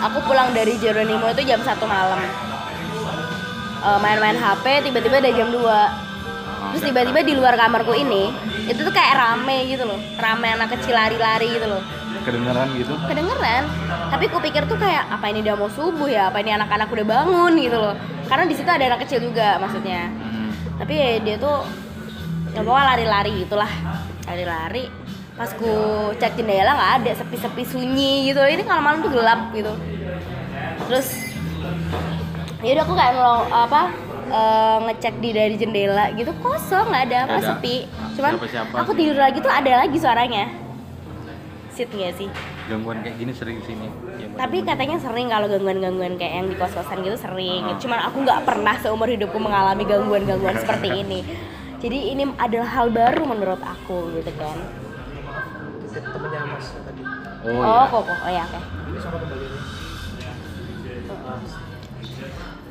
aku 0.01 0.17
pulang 0.25 0.49
dari 0.51 0.81
Jeronimo 0.81 1.29
itu 1.29 1.45
jam 1.45 1.61
satu 1.61 1.85
malam. 1.85 2.19
Eh, 3.81 3.99
main-main 4.01 4.37
HP 4.37 4.85
tiba-tiba 4.85 5.21
ada 5.21 5.31
jam 5.31 5.49
2 5.49 6.10
terus 6.71 6.83
tiba-tiba 6.87 7.19
di 7.21 7.33
luar 7.35 7.59
kamarku 7.59 7.91
ini 7.91 8.31
itu 8.71 8.79
tuh 8.81 8.93
kayak 8.93 9.15
rame 9.19 9.67
gitu 9.67 9.83
loh. 9.83 9.99
Rame 10.15 10.47
anak 10.47 10.79
kecil 10.79 10.95
lari-lari 10.95 11.51
gitu 11.51 11.67
loh. 11.67 11.83
Kedengeran 12.21 12.67
gitu. 12.77 12.93
kedengeran. 13.09 13.63
Tapi 14.13 14.25
ku 14.29 14.37
pikir 14.37 14.63
tuh 14.69 14.77
kayak 14.77 15.09
apa 15.09 15.25
ini 15.33 15.41
udah 15.41 15.55
mau 15.57 15.69
subuh 15.69 16.07
ya? 16.07 16.29
Apa 16.29 16.45
ini 16.45 16.53
anak-anak 16.53 16.87
udah 16.93 17.05
bangun 17.05 17.53
gitu 17.57 17.77
loh. 17.77 17.95
Karena 18.29 18.45
di 18.47 18.55
situ 18.55 18.69
ada 18.69 18.85
anak 18.85 19.03
kecil 19.03 19.19
juga 19.19 19.57
maksudnya. 19.59 20.07
Hmm. 20.07 20.49
tapi 20.81 20.97
ya 20.97 21.21
dia 21.21 21.35
tuh 21.37 21.61
ya 22.57 22.61
pokoknya 22.65 22.85
lari-lari 22.95 23.31
gitulah. 23.43 23.71
Lari-lari. 24.29 24.85
Pas 25.35 25.49
ku 25.57 25.73
cek 26.15 26.37
jendela 26.37 26.77
nggak 26.77 26.93
ada 27.01 27.11
sepi-sepi 27.17 27.63
sunyi 27.65 28.29
gitu. 28.29 28.39
Ini 28.39 28.63
kalau 28.63 28.85
malam 28.85 29.01
tuh 29.01 29.11
gelap 29.11 29.49
gitu. 29.51 29.73
Terus 30.87 31.07
ya 32.61 32.77
udah 32.77 32.83
aku 32.85 32.93
kayak 32.93 33.13
ngelong 33.17 33.43
apa 33.49 33.81
eh, 34.31 34.77
ngecek 34.87 35.15
di 35.19 35.29
dari 35.35 35.55
jendela 35.59 36.05
gitu 36.15 36.31
kosong 36.39 36.87
nggak 36.87 37.03
ada 37.11 37.17
apa 37.27 37.37
ada. 37.37 37.47
sepi. 37.53 37.75
Cuman 38.15 38.31
Siapa-siapa. 38.39 38.75
aku 38.79 38.91
tidur 38.95 39.17
lagi 39.19 39.37
tuh 39.43 39.51
ada 39.51 39.71
lagi 39.83 39.97
suaranya. 39.99 40.45
Sit 41.75 41.91
nggak 41.91 42.13
sih. 42.15 42.27
Gangguan 42.71 43.03
kayak 43.03 43.19
gini 43.19 43.31
sering 43.35 43.59
di 43.59 43.65
sini. 43.67 43.87
Ya, 44.15 44.27
tapi 44.39 44.63
katanya 44.63 44.97
sering 44.99 45.27
kalau 45.27 45.47
gangguan-gangguan 45.51 46.15
kayak 46.15 46.33
yang 46.39 46.47
di 46.47 46.55
kos-kosan 46.55 47.03
gitu 47.03 47.17
sering. 47.19 47.67
Cuman 47.79 47.99
aku 48.07 48.23
nggak 48.23 48.47
pernah 48.47 48.75
seumur 48.79 49.11
hidupku 49.11 49.35
mengalami 49.39 49.83
gangguan-gangguan 49.83 50.55
seperti 50.63 51.03
ini. 51.03 51.19
Jadi 51.81 52.13
ini 52.13 52.23
adalah 52.37 52.69
hal 52.77 52.87
baru 52.93 53.25
menurut 53.25 53.59
aku 53.59 54.13
gitu 54.15 54.31
kan. 54.39 54.57
Temennya 55.91 56.43
mas 56.47 56.71
tadi. 56.71 57.01
Oh, 57.41 57.57
oh, 57.57 57.83
iya. 57.83 57.89
kok 57.89 58.01
kok. 58.05 58.17
Oh 58.21 58.31
ya 58.31 58.43
oke. 58.45 58.59
Ini 58.61 58.99
sama 59.01 59.17
kembali 59.17 59.50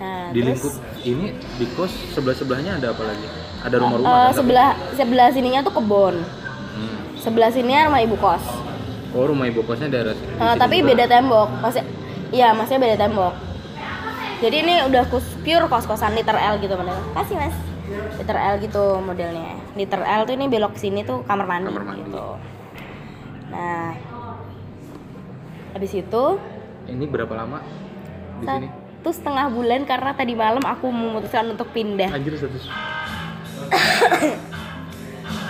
nah 0.01 0.33
Di 0.33 0.41
terus 0.41 0.49
lingkup 0.51 0.75
ini 1.03 1.27
di 1.55 1.67
kos 1.71 1.93
sebelah 2.11 2.33
sebelahnya 2.33 2.73
ada 2.75 2.91
apa 2.91 3.03
lagi? 3.05 3.27
Ada 3.61 3.69
eh, 3.71 3.79
rumah-rumah. 3.79 4.09
tapi- 4.09 4.35
sebelah 4.35 4.69
sebelah 4.97 5.29
sininya 5.29 5.61
tuh 5.61 5.75
kebon 5.75 6.17
Hmm. 6.71 6.97
sebelah 7.15 7.51
sininya 7.51 7.87
rumah 7.87 8.01
ibu 8.01 8.17
kos 8.17 8.45
Oh 9.11 9.27
rumah 9.27 9.45
ibu 9.45 9.61
kosnya 9.61 9.89
daerah. 9.89 10.15
Eh, 10.15 10.23
situ 10.23 10.57
tapi 10.57 10.77
juga. 10.79 10.89
beda 10.89 11.05
tembok 11.07 11.49
masih 11.61 11.83
iya 12.31 12.51
masih 12.51 12.79
beda 12.79 12.97
tembok 12.97 13.35
jadi 14.39 14.57
ini 14.59 14.75
udah 14.87 15.05
kus 15.07 15.27
pure 15.39 15.67
kos 15.67 15.85
kosan 15.85 16.15
liter 16.15 16.33
L 16.33 16.57
gitu 16.57 16.73
modelnya 16.73 17.05
kasih 17.13 17.37
mas 17.37 17.57
liter 18.17 18.37
L 18.39 18.57
gitu 18.59 18.85
modelnya 18.99 19.53
liter 19.75 20.01
L 20.01 20.23
tuh 20.23 20.33
ini 20.33 20.47
belok 20.47 20.75
sini 20.75 21.03
tuh 21.03 21.21
kamar 21.23 21.45
mandi, 21.45 21.69
Kamar 21.69 21.85
mandi. 21.85 22.01
gitu 22.03 22.25
nah 23.51 23.93
habis 25.71 25.93
itu 25.93 26.25
Ini 26.87 27.05
berapa 27.05 27.35
lama 27.37 27.59
di 28.37 28.47
sini? 28.49 28.69
Satu 29.01 29.17
setengah 29.17 29.49
bulan 29.49 29.89
karena 29.89 30.13
tadi 30.13 30.37
malam 30.37 30.61
aku 30.61 30.93
memutuskan 30.93 31.49
untuk 31.57 31.73
pindah. 31.73 32.13
Anjir 32.13 32.37
satu. 32.37 32.53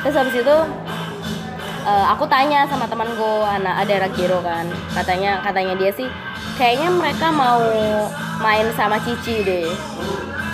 terus 0.06 0.14
habis 0.14 0.38
itu 0.38 0.56
eh, 1.82 2.06
aku 2.14 2.30
tanya 2.30 2.62
sama 2.70 2.86
temanku 2.86 3.42
anak 3.42 3.82
ada 3.82 4.06
anak 4.06 4.14
Giro 4.14 4.38
kan? 4.38 4.70
Katanya 4.94 5.42
katanya 5.42 5.74
dia 5.74 5.90
sih 5.90 6.06
kayaknya 6.54 6.94
mereka 6.94 7.34
mau 7.34 7.58
main 8.38 8.70
sama 8.78 9.02
Cici 9.02 9.42
deh. 9.42 9.66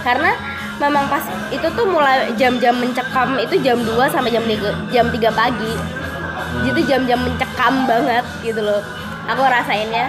Karena 0.01 0.33
memang 0.81 1.05
pas 1.13 1.29
itu 1.53 1.69
tuh 1.77 1.85
mulai 1.85 2.33
jam-jam 2.41 2.81
mencekam 2.81 3.37
itu 3.37 3.61
jam 3.61 3.77
2 3.77 3.93
sampai 4.09 4.33
jam 4.33 4.45
3, 4.49 4.73
jam 4.89 5.13
3 5.13 5.37
pagi. 5.37 5.73
Itu 6.65 6.81
jam-jam 6.89 7.21
mencekam 7.21 7.85
banget 7.85 8.25
gitu 8.41 8.65
loh. 8.65 8.81
Aku 9.29 9.45
rasainnya 9.45 10.09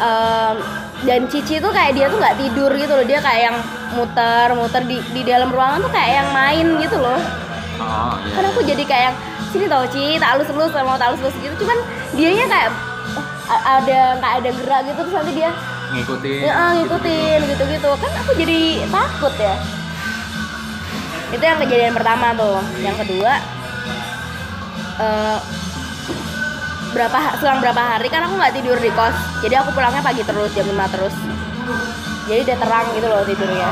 Em, 0.00 0.56
dan 1.04 1.24
Cici 1.32 1.56
tuh 1.56 1.72
kayak 1.72 1.96
dia 1.96 2.06
tuh 2.12 2.20
nggak 2.20 2.36
tidur 2.36 2.70
gitu 2.76 2.92
loh. 2.92 3.06
Dia 3.06 3.20
kayak 3.24 3.42
yang 3.52 3.56
muter 3.96 4.46
muter 4.52 4.82
di 4.84 5.00
di 5.16 5.22
dalam 5.24 5.48
ruangan 5.48 5.80
tuh 5.80 5.92
kayak 5.92 6.12
yang 6.24 6.28
main 6.30 6.66
gitu 6.80 6.96
loh. 7.00 7.20
Oh, 7.80 8.12
iya. 8.20 8.36
kan 8.36 8.44
aku 8.52 8.60
jadi 8.60 8.84
kayak 8.84 9.04
yang, 9.08 9.16
sini 9.48 9.64
tau 9.64 9.88
Ci 9.88 10.20
tak 10.20 10.36
halus 10.36 10.48
halus 10.52 10.72
mau 10.84 11.00
tak 11.00 11.12
halus 11.12 11.20
halus 11.24 11.36
gitu. 11.40 11.54
Cuman 11.64 11.78
dianya 12.12 12.46
kayak 12.46 12.68
oh, 13.16 13.26
ada 13.64 14.00
nggak 14.20 14.32
ada 14.44 14.50
gerak 14.52 14.80
gitu. 14.84 15.00
Terus 15.08 15.16
nanti 15.16 15.32
dia 15.32 15.50
ngikutin. 15.90 16.40
ya, 16.46 16.52
ah, 16.54 16.70
ngikutin 16.78 17.38
gitu 17.50 17.64
gitu 17.66 17.90
kan 17.98 18.10
aku 18.20 18.30
jadi 18.36 18.60
takut 18.92 19.34
ya. 19.40 19.54
Itu 21.30 21.42
yang 21.42 21.58
kejadian 21.64 21.94
pertama 21.96 22.36
tuh. 22.36 22.60
Yang 22.84 22.96
kedua 23.06 23.32
eh, 25.00 25.38
berapa 26.90 27.18
selang 27.38 27.62
berapa 27.62 27.78
hari 27.78 28.10
kan 28.10 28.26
aku 28.26 28.34
nggak 28.34 28.54
tidur 28.54 28.78
di 28.78 28.90
kos. 28.92 29.14
Jadi 29.42 29.54
aku 29.58 29.70
pulangnya 29.74 30.02
pagi 30.02 30.22
terus 30.26 30.50
jam 30.52 30.66
5 30.66 30.94
terus. 30.94 31.14
Jadi 32.26 32.40
udah 32.46 32.58
terang 32.58 32.86
gitu 32.94 33.06
loh 33.06 33.22
tidurnya. 33.26 33.70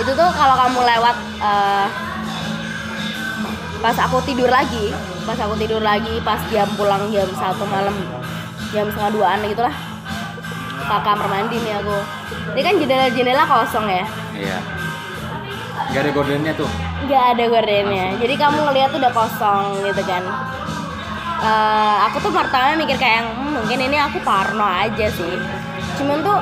Itu 0.00 0.10
tuh 0.12 0.30
kalau 0.34 0.54
kamu 0.56 0.80
lewat 0.82 1.16
eh, 1.40 1.86
pas 3.82 3.96
aku 3.98 4.22
tidur 4.22 4.46
lagi 4.46 4.94
pas 5.22 5.38
aku 5.38 5.54
tidur 5.58 5.82
lagi 5.82 6.22
pas 6.22 6.38
jam 6.50 6.66
pulang 6.74 7.10
jam 7.10 7.26
satu 7.34 7.66
malam 7.66 7.94
jam 8.70 8.86
setengah 8.90 9.10
duaan 9.14 9.42
gitu 9.46 9.62
lah 9.62 9.74
ke 10.82 10.96
kamar 11.06 11.26
mandi 11.30 11.56
nih 11.62 11.78
aku. 11.78 11.96
Ini 12.52 12.60
kan 12.60 12.74
jendela-jendela 12.76 13.44
kosong 13.46 13.86
ya? 13.86 14.04
Iya. 14.34 14.58
Gak 15.94 16.02
ada 16.04 16.10
gordennya 16.10 16.52
tuh. 16.58 16.91
Nggak 17.12 17.26
ada 17.36 17.44
gordennya. 17.52 18.06
Jadi 18.16 18.34
kamu 18.40 18.58
ngeliat 18.72 18.88
tuh 18.88 19.00
udah 19.04 19.12
kosong 19.12 19.64
gitu 19.84 20.02
kan. 20.08 20.24
Eh, 21.42 21.96
aku 22.08 22.16
tuh 22.24 22.32
pertama 22.32 22.72
mikir 22.78 22.96
kayak 22.96 23.20
yang, 23.20 23.28
"Hmm, 23.36 23.50
mungkin 23.60 23.78
ini 23.84 23.96
aku 24.00 24.22
parno 24.24 24.64
aja 24.64 25.06
sih. 25.12 25.34
Cuman 26.00 26.24
tuh 26.24 26.38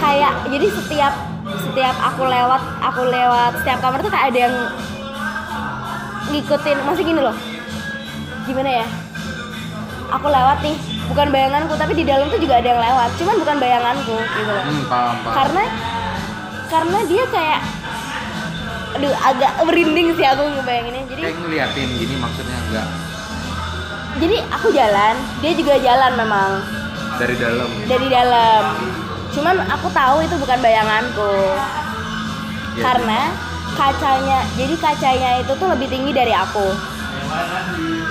kayak 0.00 0.32
jadi 0.48 0.66
setiap 0.72 1.14
setiap 1.50 1.96
aku 1.98 2.22
lewat 2.24 2.62
aku 2.80 3.02
lewat 3.10 3.52
setiap 3.60 3.78
kamar 3.84 4.00
tuh 4.00 4.08
kayak 4.08 4.32
ada 4.32 4.38
yang 4.48 4.54
ngikutin 6.30 6.78
masih 6.86 7.04
gini 7.04 7.20
loh. 7.20 7.36
Gimana 8.46 8.70
ya? 8.82 8.86
Aku 10.10 10.26
lewat 10.26 10.58
nih 10.62 10.74
bukan 11.10 11.26
bayanganku 11.34 11.74
tapi 11.74 11.92
di 11.98 12.06
dalam 12.06 12.30
tuh 12.30 12.38
juga 12.38 12.62
ada 12.62 12.68
yang 12.70 12.80
lewat. 12.80 13.10
Cuman 13.18 13.34
bukan 13.34 13.56
bayanganku 13.58 14.14
gitu 14.14 14.50
loh. 14.50 14.64
Hmm, 14.64 14.82
paham, 14.86 15.14
paham. 15.26 15.34
karena 15.34 15.64
karena 16.70 16.98
dia 17.10 17.24
kayak 17.34 17.60
aduh 18.90 19.14
agak 19.16 19.52
merinding 19.62 20.08
sih 20.12 20.24
aku 20.24 20.42
ngebayanginnya 20.50 21.04
jadi 21.06 21.20
Kayak 21.22 21.36
ngeliatin 21.38 21.88
gini 21.94 22.14
maksudnya 22.16 22.56
enggak 22.60 22.86
jadi 24.18 24.36
aku 24.50 24.68
jalan 24.70 25.14
dia 25.38 25.52
juga 25.54 25.74
jalan 25.78 26.12
memang 26.14 26.50
dari 27.16 27.34
dalam. 27.36 27.68
dari 27.86 28.08
dalam 28.08 28.64
cuman 29.30 29.56
aku 29.68 29.86
tahu 29.90 30.16
itu 30.20 30.34
bukan 30.36 30.58
bayanganku 30.58 31.34
Iya. 32.70 32.86
karena 32.86 33.20
kacanya 33.72 34.38
jadi 34.54 34.74
kacanya 34.76 35.30
itu 35.38 35.52
tuh 35.52 35.66
lebih 35.66 35.86
tinggi 35.86 36.10
dari 36.10 36.30
aku 36.30 36.70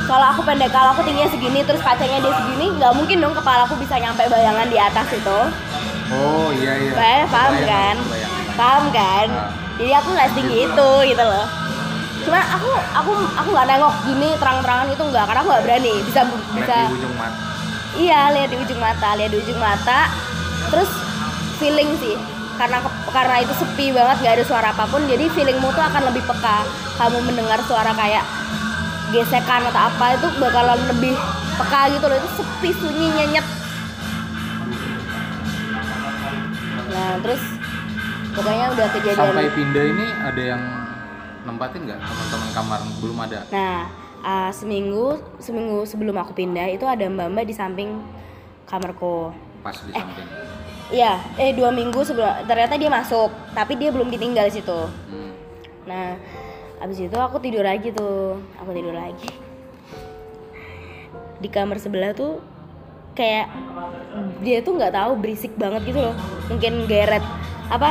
kalau 0.04 0.26
aku 0.28 0.42
pendek 0.44 0.68
kalau 0.68 0.92
aku 0.92 1.02
tingginya 1.02 1.28
segini 1.28 1.62
terus 1.62 1.80
kacanya 1.80 2.20
dia 2.20 2.34
segini 2.34 2.72
nggak 2.74 2.92
mungkin 2.92 3.20
dong 3.20 3.32
kepala 3.32 3.64
aku 3.64 3.76
bisa 3.76 3.96
nyampe 3.96 4.24
bayangan 4.26 4.68
di 4.68 4.76
atas 4.76 5.08
itu 5.12 5.40
Oh 6.10 6.50
iya 6.52 6.74
iya. 6.76 6.92
Paham, 6.92 7.22
paham 7.30 7.52
Kebayang, 7.54 7.70
kan? 7.70 7.96
kebayang. 8.02 8.34
Paham 8.58 8.84
kan? 8.90 9.28
Jadi 9.80 9.92
aku 9.96 10.10
nggak 10.12 10.30
setinggi 10.36 10.58
itu 10.68 10.90
gitu 11.08 11.24
loh. 11.24 11.48
Cuma 12.28 12.40
aku 12.44 12.70
aku 12.92 13.12
aku 13.32 13.48
nggak 13.56 13.68
nengok 13.72 13.94
gini 14.04 14.30
terang-terangan 14.36 14.88
itu 14.92 15.04
nggak 15.08 15.24
karena 15.24 15.40
aku 15.40 15.50
nggak 15.56 15.64
berani. 15.64 15.94
Bisa 16.04 16.22
Lihat 16.28 16.52
bisa 16.52 16.78
di 16.84 16.96
ujung 17.00 17.16
mata. 17.16 17.38
iya 17.96 18.22
lihat 18.36 18.50
di 18.52 18.58
ujung 18.60 18.80
mata 18.84 19.10
lihat 19.16 19.32
di 19.32 19.40
ujung 19.40 19.60
mata. 19.60 20.00
Terus 20.68 20.92
feeling 21.64 21.96
sih 22.04 22.20
karena 22.60 22.84
karena 23.08 23.36
itu 23.40 23.56
sepi 23.56 23.96
banget 23.96 24.20
nggak 24.20 24.36
ada 24.36 24.44
suara 24.44 24.68
apa 24.76 24.84
pun 24.92 25.00
jadi 25.08 25.32
feelingmu 25.32 25.72
tuh 25.72 25.84
akan 25.84 26.12
lebih 26.12 26.28
peka. 26.28 26.68
Kamu 27.00 27.24
mendengar 27.24 27.64
suara 27.64 27.96
kayak 27.96 28.28
gesekan 29.16 29.64
atau 29.72 29.88
apa 29.88 30.20
itu 30.20 30.28
bakalan 30.44 30.80
lebih 30.92 31.16
peka 31.56 31.88
gitu 31.96 32.04
loh. 32.04 32.20
Itu 32.20 32.30
sepi 32.44 32.70
sunyi 32.76 33.08
nyenyet. 33.16 33.48
Nah 36.92 37.16
terus 37.24 37.40
pokoknya 38.34 38.66
udah 38.74 38.88
kejadian 38.94 39.28
Sampai 39.30 39.50
pindah 39.54 39.84
ini 39.86 40.06
ada 40.22 40.42
yang 40.42 40.62
nempatin 41.48 41.80
nggak 41.88 42.00
teman-teman 42.00 42.50
kamar 42.54 42.80
belum 43.00 43.18
ada. 43.26 43.40
Nah, 43.50 43.80
uh, 44.22 44.50
seminggu 44.52 45.18
seminggu 45.40 45.88
sebelum 45.88 46.16
aku 46.20 46.36
pindah 46.36 46.68
itu 46.70 46.86
ada 46.86 47.08
mbak-mbak 47.08 47.46
di 47.48 47.56
samping 47.56 47.90
kamarku. 48.68 49.34
Pas 49.66 49.76
di 49.82 49.92
samping. 49.92 50.28
Iya, 50.90 51.22
eh 51.38 51.54
dua 51.54 51.70
minggu 51.70 52.02
sebelum 52.02 52.50
ternyata 52.50 52.74
dia 52.74 52.90
masuk, 52.90 53.30
tapi 53.54 53.78
dia 53.78 53.94
belum 53.94 54.10
ditinggal 54.10 54.50
di 54.50 54.54
situ. 54.58 54.80
Hmm. 54.90 55.34
Nah, 55.86 56.18
abis 56.82 57.06
itu 57.06 57.18
aku 57.18 57.38
tidur 57.38 57.62
lagi 57.62 57.94
tuh, 57.94 58.42
aku 58.58 58.74
tidur 58.74 58.98
lagi. 58.98 59.30
Di 61.40 61.48
kamar 61.48 61.78
sebelah 61.78 62.12
tuh 62.18 62.42
kayak 63.14 63.48
dia 64.42 64.66
tuh 64.66 64.82
nggak 64.82 64.94
tahu 64.98 65.12
berisik 65.22 65.54
banget 65.62 65.94
gitu 65.94 66.02
loh. 66.02 66.16
Mungkin 66.50 66.90
geret 66.90 67.22
apa? 67.70 67.90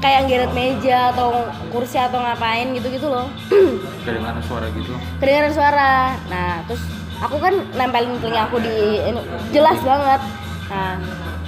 Kayak 0.00 0.32
geret 0.32 0.52
meja 0.56 1.12
atau 1.12 1.48
kursi 1.70 2.00
atau 2.00 2.18
ngapain 2.18 2.72
gitu-gitu 2.72 3.06
loh. 3.08 3.28
Kedengaran 4.06 4.42
suara 4.50 4.66
gitu. 4.74 4.92
kedengaran 5.22 5.52
suara 5.54 5.92
nah 6.26 6.64
terus 6.66 6.82
aku 7.20 7.36
kan 7.38 7.54
nempelin 7.76 8.16
telinga 8.18 8.48
aku 8.48 8.58
di 8.58 8.76
ini, 8.98 9.20
jelas 9.52 9.78
banget 9.84 10.20
nah 10.72 10.96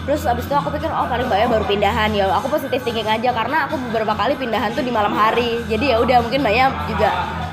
terus 0.02 0.26
abis 0.26 0.44
itu 0.50 0.54
aku 0.54 0.68
pikir 0.74 0.90
oh 0.90 1.06
paling 1.06 1.30
mbaknya 1.30 1.46
baru 1.46 1.64
pindahan 1.66 2.10
ya 2.10 2.26
aku 2.34 2.50
positif 2.50 2.82
thinking 2.82 3.06
aja 3.06 3.30
karena 3.30 3.70
aku 3.70 3.78
beberapa 3.90 4.18
kali 4.18 4.34
pindahan 4.34 4.74
tuh 4.74 4.82
di 4.82 4.90
malam 4.90 5.14
hari 5.14 5.62
jadi 5.70 5.94
ya 5.94 5.96
udah 6.02 6.18
mungkin 6.26 6.42
mbaknya 6.42 6.74
juga 6.90 7.10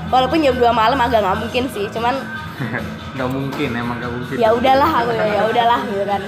walaupun 0.09 0.41
jam 0.41 0.57
2 0.57 0.65
malam 0.73 0.97
agak 0.97 1.21
nggak 1.21 1.39
mungkin 1.45 1.63
sih 1.69 1.85
cuman 1.93 2.17
nggak 3.15 3.29
mungkin 3.29 3.69
emang 3.77 3.97
nggak 4.01 4.11
mungkin. 4.11 4.35
ya 4.41 4.49
udahlah 4.51 4.91
aku 5.05 5.11
ya 5.13 5.25
ya 5.29 5.41
udahlah 5.45 5.79
gitu 5.93 6.05
kan 6.09 6.21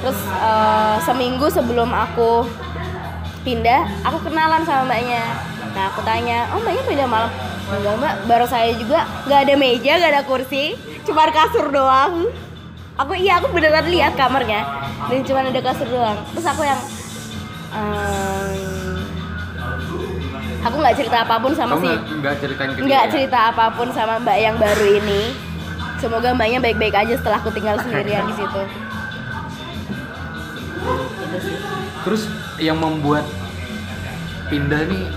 terus 0.00 0.20
eh, 0.32 0.96
seminggu 1.02 1.46
sebelum 1.50 1.90
aku 1.90 2.46
pindah 3.40 3.88
aku 4.04 4.28
kenalan 4.28 4.62
sama 4.64 4.88
mbaknya. 4.88 5.24
Nah 5.70 5.84
aku 5.92 6.00
tanya 6.04 6.50
oh 6.52 6.60
mbaknya 6.60 6.82
pindah 6.84 7.08
malam? 7.08 7.30
Enggak 7.70 7.94
mbak. 8.00 8.14
Baru 8.28 8.46
saya 8.46 8.74
juga 8.76 9.06
nggak 9.24 9.40
ada 9.48 9.54
meja 9.56 9.92
nggak 9.96 10.12
ada 10.12 10.22
kursi 10.26 10.76
cuma 11.06 11.28
kasur 11.32 11.72
doang. 11.72 12.28
Aku 13.00 13.16
iya 13.16 13.40
aku 13.40 13.48
beneran 13.56 13.88
lihat 13.88 14.12
kamarnya 14.12 14.60
dan 15.08 15.20
cuma 15.24 15.40
ada 15.40 15.60
kasur 15.64 15.88
doang. 15.88 16.18
Terus 16.36 16.46
aku 16.46 16.62
yang 16.68 16.80
ehm, 17.72 19.00
aku 20.60 20.76
nggak 20.76 20.96
cerita 21.00 21.16
apa 21.24 21.34
pun 21.40 21.52
sama 21.56 21.80
Kamu 21.80 21.84
si 21.88 21.92
nggak 22.20 22.34
ceritain 22.44 22.70
ke 22.76 22.80
nggak 22.84 23.04
dia? 23.08 23.12
cerita 23.12 23.38
apa 23.48 23.72
pun 23.72 23.88
sama 23.96 24.20
mbak 24.20 24.36
yang 24.36 24.56
baru 24.60 25.00
ini. 25.00 25.32
Semoga 25.96 26.32
mbaknya 26.36 26.60
baik-baik 26.60 26.92
aja 26.96 27.14
setelah 27.16 27.40
aku 27.40 27.48
tinggal 27.56 27.80
sendirian 27.80 28.28
di 28.28 28.34
situ. 28.36 28.62
Terus 32.00 32.22
yang 32.60 32.78
membuat 32.78 33.24
pindah 34.52 34.84
nih 34.86 35.08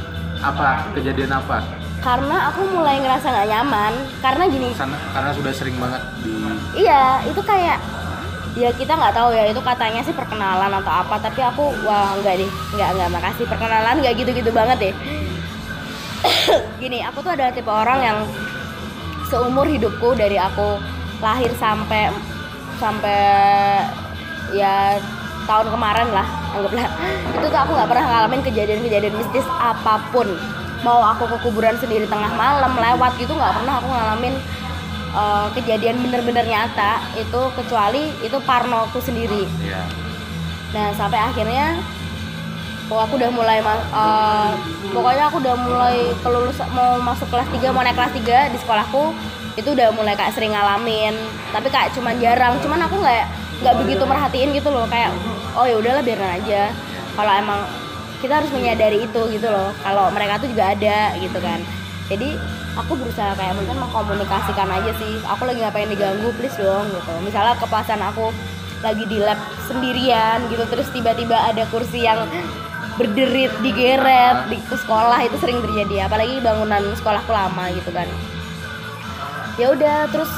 apa? 0.41 0.87
Kejadian 0.95 1.35
apa? 1.35 1.83
karena 2.03 2.51
aku 2.51 2.67
mulai 2.75 2.99
ngerasa 2.99 3.31
nggak 3.31 3.49
nyaman 3.49 3.93
karena 4.19 4.43
gini 4.51 4.69
Sana, 4.75 4.99
karena 5.15 5.31
sudah 5.31 5.53
sering 5.55 5.79
banget 5.79 6.03
di 6.19 6.35
iya 6.83 7.23
itu 7.23 7.39
kayak 7.39 7.79
ya 8.59 8.69
kita 8.75 8.93
nggak 8.93 9.15
tahu 9.15 9.31
ya 9.31 9.47
itu 9.47 9.63
katanya 9.63 10.03
sih 10.03 10.11
perkenalan 10.11 10.69
atau 10.83 10.91
apa 10.91 11.15
tapi 11.17 11.39
aku 11.41 11.71
wah 11.87 12.13
nggak 12.19 12.43
deh 12.43 12.51
nggak 12.75 12.89
nggak 12.99 13.09
makasih 13.09 13.47
perkenalan 13.47 14.03
nggak 14.03 14.13
gitu-gitu 14.19 14.51
banget 14.51 14.77
deh 14.91 14.93
gini 16.83 16.99
aku 17.07 17.23
tuh 17.23 17.33
adalah 17.39 17.55
tipe 17.55 17.71
orang 17.71 17.99
yang 18.03 18.17
seumur 19.31 19.65
hidupku 19.65 20.13
dari 20.13 20.35
aku 20.35 20.77
lahir 21.23 21.49
sampai 21.55 22.11
sampai 22.83 23.19
ya 24.51 24.99
tahun 25.47 25.71
kemarin 25.71 26.11
lah 26.11 26.27
anggaplah 26.53 26.87
itu 27.33 27.45
tuh 27.49 27.59
aku 27.59 27.71
nggak 27.73 27.89
pernah 27.89 28.05
ngalamin 28.05 28.41
kejadian-kejadian 28.45 29.15
mistis 29.17 29.47
apa 29.57 29.99
pun. 30.13 30.27
Mau 30.83 30.99
aku 30.99 31.25
ke 31.31 31.37
kuburan 31.47 31.79
sendiri 31.79 32.05
tengah 32.05 32.31
malam 32.35 32.75
lewat 32.75 33.15
gitu 33.17 33.31
nggak 33.33 33.53
pernah 33.55 33.73
aku 33.79 33.87
ngalamin 33.89 34.33
eh, 35.15 35.47
kejadian 35.57 35.97
bener-bener 36.05 36.45
nyata. 36.45 37.01
Itu 37.17 37.49
kecuali 37.57 38.13
itu 38.21 38.37
parnoku 38.45 38.99
sendiri. 39.01 39.49
Ya 39.63 39.83
Nah 40.73 40.89
sampai 40.97 41.21
akhirnya 41.21 41.77
oh, 42.89 42.99
aku 43.05 43.21
udah 43.21 43.29
mulai 43.29 43.61
eh, 43.61 44.51
pokoknya 44.91 45.23
aku 45.29 45.37
udah 45.39 45.55
mulai 45.55 45.97
kelulus 46.25 46.57
mau 46.73 46.97
masuk 46.99 47.29
kelas 47.29 47.47
3 47.53 47.69
mau 47.71 47.85
naik 47.85 47.95
kelas 47.95 48.13
3 48.17 48.53
di 48.53 48.57
sekolahku 48.57 49.13
itu 49.53 49.69
udah 49.69 49.93
mulai 49.93 50.17
kayak 50.17 50.33
sering 50.33 50.57
ngalamin. 50.57 51.13
Tapi 51.53 51.69
kayak 51.69 51.93
cuman 51.93 52.17
jarang. 52.17 52.57
Cuman 52.59 52.81
aku 52.89 52.97
nggak 52.97 53.25
nggak 53.61 53.75
begitu 53.85 54.03
merhatiin 54.07 54.49
gitu 54.55 54.69
loh 54.73 54.89
kayak 54.89 55.13
oh 55.53 55.65
ya 55.67 55.75
udahlah 55.77 56.01
biarin 56.01 56.41
aja. 56.41 56.73
Kalau 57.13 57.33
emang 57.37 57.61
kita 58.23 58.39
harus 58.39 58.51
menyadari 58.55 59.03
itu 59.03 59.21
gitu 59.35 59.47
loh 59.51 59.69
kalau 59.83 60.09
mereka 60.09 60.39
tuh 60.39 60.49
juga 60.49 60.73
ada 60.73 61.13
gitu 61.19 61.37
kan. 61.43 61.59
Jadi 62.09 62.39
aku 62.73 62.97
berusaha 62.97 63.37
kayak 63.37 63.53
mungkin 63.53 63.77
mengkomunikasikan 63.77 64.65
aja 64.65 64.91
sih 64.97 65.21
aku 65.29 65.45
lagi 65.45 65.61
pengen 65.69 65.93
diganggu 65.93 66.31
please 66.39 66.57
dong 66.57 66.89
gitu. 66.89 67.13
Misalnya 67.21 67.53
kepasan 67.61 68.01
aku 68.01 68.33
lagi 68.81 69.05
di 69.07 69.21
lab 69.21 69.39
sendirian 69.69 70.49
gitu 70.51 70.65
terus 70.67 70.89
tiba-tiba 70.91 71.37
ada 71.37 71.63
kursi 71.69 72.03
yang 72.03 72.27
berderit 72.93 73.49
digeret 73.63 74.49
di 74.51 74.57
sekolah 74.71 75.19
itu 75.23 75.37
sering 75.37 75.61
terjadi. 75.61 76.09
Apalagi 76.09 76.41
bangunan 76.41 76.81
sekolahku 76.97 77.29
lama 77.29 77.69
gitu 77.75 77.91
kan. 77.93 78.09
Ya 79.61 79.69
udah 79.69 80.09
terus 80.09 80.31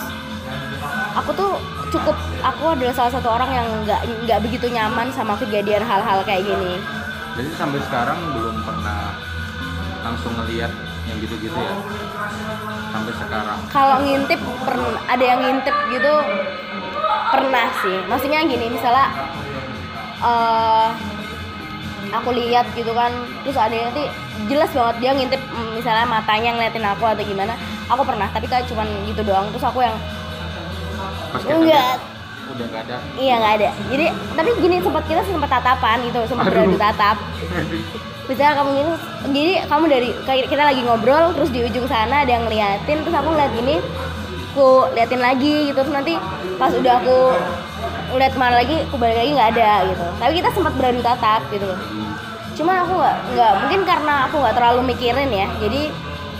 aku 1.15 1.31
tuh 1.31 1.51
cukup 1.93 2.15
aku 2.41 2.63
adalah 2.73 2.93
salah 2.95 3.13
satu 3.13 3.29
orang 3.29 3.51
yang 3.53 3.67
nggak 3.85 4.01
nggak 4.25 4.39
begitu 4.41 4.67
nyaman 4.71 5.07
sama 5.13 5.37
kejadian 5.37 5.83
hal-hal 5.85 6.21
kayak 6.25 6.45
gini 6.45 6.81
Jadi 7.35 7.51
sampai 7.59 7.79
sekarang 7.83 8.15
belum 8.31 8.63
pernah 8.63 9.11
langsung 9.99 10.31
ngelihat 10.39 10.71
yang 11.03 11.17
gitu-gitu 11.19 11.59
ya. 11.59 11.75
Sampai 12.95 13.13
sekarang. 13.19 13.59
kalau 13.69 13.97
ngintip 14.07 14.39
pernah 14.63 14.95
ada 15.11 15.19
yang 15.19 15.39
ngintip 15.43 15.75
gitu 15.91 16.13
pernah 17.35 17.67
sih 17.83 17.97
maksudnya 18.07 18.47
gini 18.47 18.71
misalnya 18.71 19.11
eh 20.23 20.89
aku 22.15 22.29
lihat 22.31 22.71
gitu 22.77 22.95
kan 22.95 23.11
terus 23.43 23.57
ada 23.59 23.73
yang 23.75 23.91
nanti 23.91 24.07
jelas 24.47 24.71
banget 24.71 24.95
dia 25.03 25.11
ngintip 25.11 25.41
mm, 25.41 25.69
misalnya 25.75 26.05
matanya 26.07 26.55
ngeliatin 26.55 26.85
aku 26.87 27.03
atau 27.03 27.23
gimana 27.25 27.53
aku 27.91 28.01
pernah 28.07 28.31
tapi 28.31 28.47
kayak 28.47 28.63
cuman 28.71 28.87
gitu 29.03 29.21
doang 29.27 29.51
terus 29.51 29.65
aku 29.67 29.83
yang 29.83 29.95
Pas 31.35 31.43
kita 31.43 31.59
Enggak. 31.59 31.97
udah 32.45 32.65
nggak 32.71 32.83
ada. 32.87 32.97
iya 33.19 33.33
nggak 33.35 33.53
ada. 33.59 33.69
Jadi 33.91 34.05
tapi 34.39 34.49
gini 34.63 34.75
sempat 34.79 35.03
kita 35.09 35.21
sempat 35.27 35.49
tatapan 35.51 35.97
gitu 36.07 36.19
sempat 36.31 36.45
beradu 36.47 36.77
tatap. 36.79 37.17
Misalnya 38.25 38.53
kamu 38.57 38.69
gitu 38.79 38.93
jadi 39.35 39.53
kamu 39.67 39.85
dari 39.91 40.09
kayak 40.23 40.47
kita 40.47 40.63
lagi 40.63 40.81
ngobrol 40.81 41.35
terus 41.35 41.49
di 41.51 41.59
ujung 41.61 41.85
sana 41.85 42.23
ada 42.23 42.31
yang 42.31 42.47
ngeliatin 42.47 43.03
terus 43.03 43.13
aku 43.13 43.29
ngeliat 43.35 43.51
gini 43.51 43.75
aku 44.55 44.67
liatin 44.95 45.21
lagi 45.21 45.55
gitu. 45.69 45.79
Terus 45.83 45.91
nanti 45.91 46.13
pas 46.55 46.71
udah 46.71 46.93
aku 47.03 47.17
ngeliat 48.15 48.31
ke 48.31 48.39
mana 48.39 48.55
lagi 48.63 48.75
aku 48.87 48.95
balik 48.95 49.17
lagi 49.19 49.31
nggak 49.35 49.49
ada 49.59 49.71
gitu. 49.91 50.05
Tapi 50.23 50.31
kita 50.39 50.49
sempat 50.55 50.73
beradu 50.79 51.03
tatap 51.03 51.43
gitu. 51.51 51.67
Loh 51.67 51.79
cuma 52.55 52.87
aku 52.87 52.93
nggak 52.95 53.17
nggak 53.35 53.53
mungkin 53.67 53.81
karena 53.83 54.13
aku 54.31 54.35
nggak 54.39 54.55
terlalu 54.55 54.81
mikirin 54.95 55.27
ya 55.27 55.47
jadi 55.59 55.91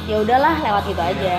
ya 0.08 0.16
udahlah 0.24 0.56
lewat 0.64 0.84
gitu 0.88 1.02
aja 1.04 1.36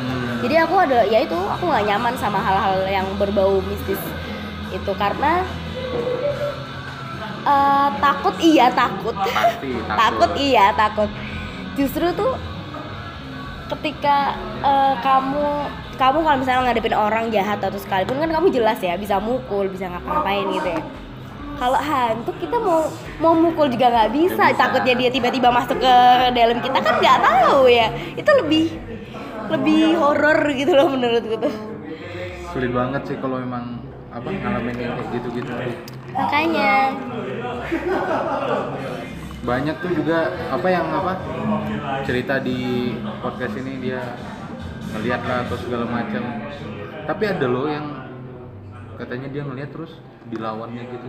Hmm. 0.00 0.40
jadi 0.40 0.64
aku 0.64 0.74
ada 0.80 1.04
ya 1.04 1.20
itu 1.20 1.36
aku 1.36 1.68
nggak 1.68 1.84
nyaman 1.92 2.14
sama 2.16 2.40
hal-hal 2.40 2.88
yang 2.88 3.04
berbau 3.20 3.60
mistis 3.68 4.00
itu 4.72 4.92
karena 4.96 5.44
eh, 7.44 7.88
takut 8.00 8.34
iya 8.40 8.72
takut 8.72 9.12
Pasti 9.12 9.68
takut. 9.88 9.96
takut 10.00 10.30
iya 10.40 10.66
takut 10.72 11.10
justru 11.76 12.08
tuh 12.16 12.32
ketika 13.76 14.34
eh, 14.64 14.94
kamu 15.04 15.46
kamu 16.00 16.18
kalau 16.24 16.36
misalnya 16.40 16.72
ngadepin 16.72 16.96
orang 16.96 17.28
jahat 17.28 17.60
atau 17.60 17.76
sekalipun 17.76 18.16
kan 18.16 18.32
kamu 18.32 18.48
jelas 18.48 18.80
ya 18.80 18.96
bisa 18.96 19.20
mukul 19.20 19.68
bisa 19.68 19.84
ngapa-ngapain 19.92 20.48
gitu 20.48 20.68
ya 20.72 20.82
kalau 21.60 21.76
hantu 21.76 22.32
kita 22.40 22.56
mau 22.56 22.88
mau 23.20 23.36
mukul 23.36 23.68
juga 23.68 23.92
nggak 23.92 24.10
bisa. 24.16 24.48
Bisa. 24.48 24.56
takutnya 24.56 24.96
dia 24.96 25.10
tiba-tiba 25.12 25.52
masuk 25.52 25.76
ke 25.76 25.94
dalam 26.32 26.56
kita 26.64 26.78
kan 26.80 26.94
nggak 27.04 27.18
tahu 27.20 27.68
ya 27.68 27.92
itu 28.16 28.30
lebih 28.40 28.64
lebih 29.50 29.98
horor 29.98 30.38
gitu 30.54 30.72
loh 30.74 30.88
menurutku 30.90 31.36
tuh 31.38 31.54
Sulit 32.50 32.74
banget 32.74 33.02
sih 33.06 33.16
kalau 33.22 33.38
memang 33.38 33.78
apa 34.10 34.26
ngalamin 34.26 34.74
yang 34.74 34.92
kayak 34.98 35.08
gitu-gitu 35.18 35.52
makanya 36.10 36.72
Banyak 39.40 39.76
tuh 39.80 39.92
juga 39.96 40.36
apa 40.52 40.68
yang 40.68 40.84
apa 40.92 41.16
cerita 42.04 42.36
di 42.44 42.92
podcast 43.24 43.56
ini 43.56 43.80
dia 43.80 44.02
ngeliat 44.92 45.22
lah 45.24 45.48
atau 45.48 45.56
segala 45.56 45.88
macam. 45.88 46.44
Tapi 47.08 47.24
ada 47.24 47.46
loh 47.48 47.64
yang 47.64 47.86
katanya 49.00 49.32
dia 49.32 49.42
ngeliat 49.48 49.72
terus 49.72 49.96
dilawannya 50.28 50.84
gitu. 50.92 51.08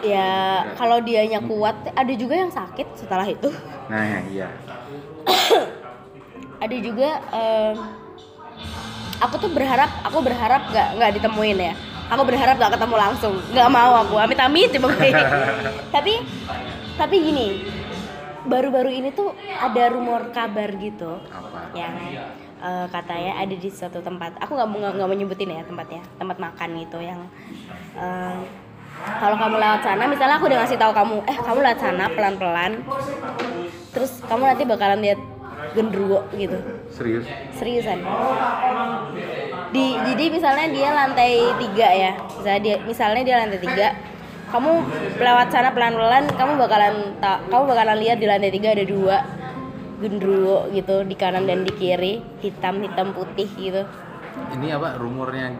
ya 0.00 0.64
kalau 0.80 1.02
dianya 1.04 1.44
kuat 1.44 1.76
ada 1.92 2.12
juga 2.16 2.32
yang 2.32 2.48
sakit 2.48 2.96
setelah 2.96 3.28
itu 3.28 3.52
Nah 3.92 4.00
ya, 4.00 4.20
iya. 4.32 4.48
ada 6.60 6.76
juga 6.76 7.10
em, 7.32 7.76
aku 9.20 9.34
tuh 9.40 9.50
berharap 9.52 9.90
aku 10.04 10.18
berharap 10.20 10.62
nggak 10.68 10.88
nggak 11.00 11.10
ditemuin 11.20 11.58
ya. 11.58 11.74
Aku 12.10 12.22
berharap 12.26 12.58
nggak 12.60 12.72
ketemu 12.76 12.96
langsung. 13.00 13.34
Nggak 13.54 13.70
mau 13.72 13.92
aku 14.04 14.14
amit 14.20 14.38
amit 14.40 14.70
coba 14.76 14.92
tapi 15.94 16.20
tapi 17.00 17.16
gini 17.22 17.48
baru-baru 18.44 18.88
ini 18.92 19.08
tuh 19.12 19.32
ada 19.56 19.88
rumor 19.92 20.32
kabar 20.32 20.68
gitu. 20.76 21.20
Apa? 21.28 21.72
yang 21.72 21.94
eh, 22.60 22.86
katanya 22.92 23.32
ada 23.40 23.54
di 23.56 23.68
suatu 23.72 24.04
tempat. 24.04 24.36
Aku 24.44 24.52
nggak 24.52 24.68
mau 24.68 24.78
nggak 24.80 25.08
mau 25.08 25.16
nyebutin 25.16 25.56
ya 25.56 25.62
tempatnya. 25.64 26.02
Tempat 26.20 26.36
makan 26.36 26.68
gitu 26.82 26.98
yang 27.00 27.20
eh, 27.96 28.36
kalau 29.00 29.36
kamu 29.40 29.56
lewat 29.56 29.80
sana 29.80 30.04
misalnya 30.04 30.36
aku 30.36 30.44
udah 30.50 30.58
ngasih 30.60 30.76
tahu 30.76 30.92
kamu 30.92 31.16
eh 31.24 31.38
kamu 31.40 31.58
lewat 31.64 31.78
sana 31.80 32.04
pelan-pelan. 32.12 32.72
Terus 33.90 34.12
kamu 34.28 34.42
nanti 34.44 34.62
bakalan 34.68 35.00
lihat 35.00 35.20
gendruwo 35.72 36.24
gitu 36.34 36.58
Serius? 36.90 37.24
seriusan 37.54 37.98
di 39.70 39.84
jadi 39.94 40.24
misalnya 40.28 40.66
dia 40.68 40.88
lantai 40.90 41.32
tiga 41.62 41.88
ya 41.94 42.12
misalnya 42.18 42.60
dia 42.60 42.76
misalnya 42.82 43.22
dia 43.22 43.36
lantai 43.38 43.60
tiga 43.62 43.88
kamu 44.50 44.70
lewat 45.22 45.46
sana 45.54 45.70
pelan-pelan 45.70 46.26
kamu 46.34 46.52
bakalan 46.58 46.94
tak 47.22 47.38
kamu 47.46 47.62
bakalan 47.70 47.98
lihat 48.02 48.18
di 48.18 48.26
lantai 48.26 48.50
tiga 48.50 48.74
ada 48.74 48.82
dua 48.82 49.16
gendruwo 50.00 50.66
gitu 50.72 51.06
di 51.06 51.14
kanan 51.14 51.46
dan 51.46 51.62
di 51.62 51.70
kiri 51.70 52.18
hitam 52.40 52.82
hitam 52.82 53.12
putih 53.14 53.46
gitu 53.54 53.82
Ini 54.30 54.74
apa 54.74 54.96
rumornya 54.96 55.54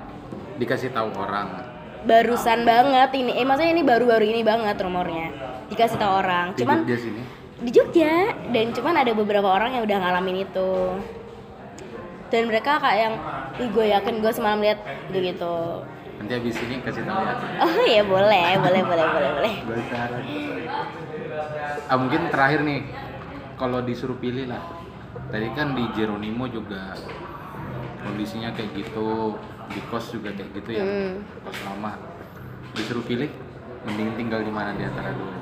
dikasih 0.56 0.90
tahu 0.90 1.12
orang. 1.14 1.68
barusan 2.00 2.64
banget 2.64 3.12
ini 3.12 3.36
eh 3.36 3.44
maksudnya 3.44 3.76
ini 3.76 3.84
baru-baru 3.84 4.24
ini 4.24 4.40
banget 4.40 4.72
rumornya 4.80 5.28
dikasih 5.68 6.00
tahu 6.00 6.12
orang 6.24 6.56
cuman 6.56 6.88
sini. 6.88 7.20
Di 7.60 7.70
Jogja 7.70 8.32
dan 8.50 8.72
cuman 8.72 8.94
ada 9.04 9.12
beberapa 9.12 9.44
orang 9.44 9.76
yang 9.76 9.84
udah 9.84 9.98
ngalamin 10.00 10.48
itu 10.48 10.70
dan 12.30 12.42
mereka 12.46 12.78
kayak 12.80 12.98
yang 12.98 13.14
ih 13.58 13.68
gue 13.68 13.86
yakin 13.90 14.14
gue 14.22 14.32
semalam 14.32 14.60
lihat 14.62 14.78
gitu 15.10 15.18
gitu 15.20 15.56
Nanti 16.20 16.36
habis 16.36 16.56
ini 16.60 16.84
kasih 16.84 17.08
tahu 17.08 17.16
ya. 17.24 17.34
oh 17.64 17.84
ya 17.88 18.02
boleh 18.04 18.48
boleh 18.60 18.82
boleh 18.84 19.04
boleh 19.08 19.30
boleh 19.40 19.54
Ah 21.90 21.96
mungkin 21.98 22.30
terakhir 22.30 22.62
nih, 22.62 22.86
kalau 23.58 23.82
disuruh 23.82 24.14
pilih 24.18 24.46
lah. 24.46 24.62
Tadi 25.30 25.48
kan 25.58 25.74
di 25.74 25.82
Jeronimo 25.90 26.46
juga 26.46 26.94
kondisinya 28.04 28.54
kayak 28.54 28.70
gitu, 28.78 29.34
di 29.70 29.80
kos 29.90 30.14
juga 30.14 30.30
kayak 30.30 30.50
gitu 30.54 30.70
ya, 30.70 30.84
Hmm. 30.86 31.22
kos 31.42 31.58
lama. 31.66 31.98
Disuruh 32.78 33.02
pilih, 33.02 33.26
mending 33.86 34.14
tinggal 34.14 34.42
di 34.42 34.52
mana 34.54 34.70
di 34.74 34.86
antara 34.86 35.10
dua. 35.10 35.34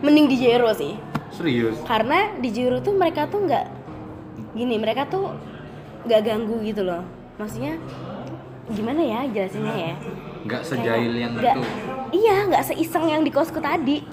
Mending 0.00 0.26
di 0.26 0.36
Jero 0.38 0.72
sih. 0.72 0.96
Serius? 1.28 1.80
karena 1.82 2.36
di 2.36 2.48
Jero 2.48 2.78
tuh 2.78 2.92
mereka 2.92 3.24
tuh 3.24 3.40
nggak 3.42 3.64
gini 4.52 4.76
mereka 4.76 5.08
tuh 5.08 5.32
nggak 6.04 6.20
ganggu 6.22 6.60
gitu 6.60 6.84
loh. 6.84 7.00
Maksudnya 7.34 7.80
gimana 8.68 9.00
ya 9.00 9.20
jelasinnya 9.26 9.74
ya? 9.74 9.94
Nggak 10.42 10.62
sejail 10.62 11.12
yang 11.14 11.32
Nggak- 11.34 11.56
itu. 11.56 11.62
iya 12.14 12.36
nggak 12.46 12.64
seiseng 12.64 13.06
yang 13.06 13.20
di 13.20 13.30
kosku 13.30 13.58
tadi. 13.58 14.04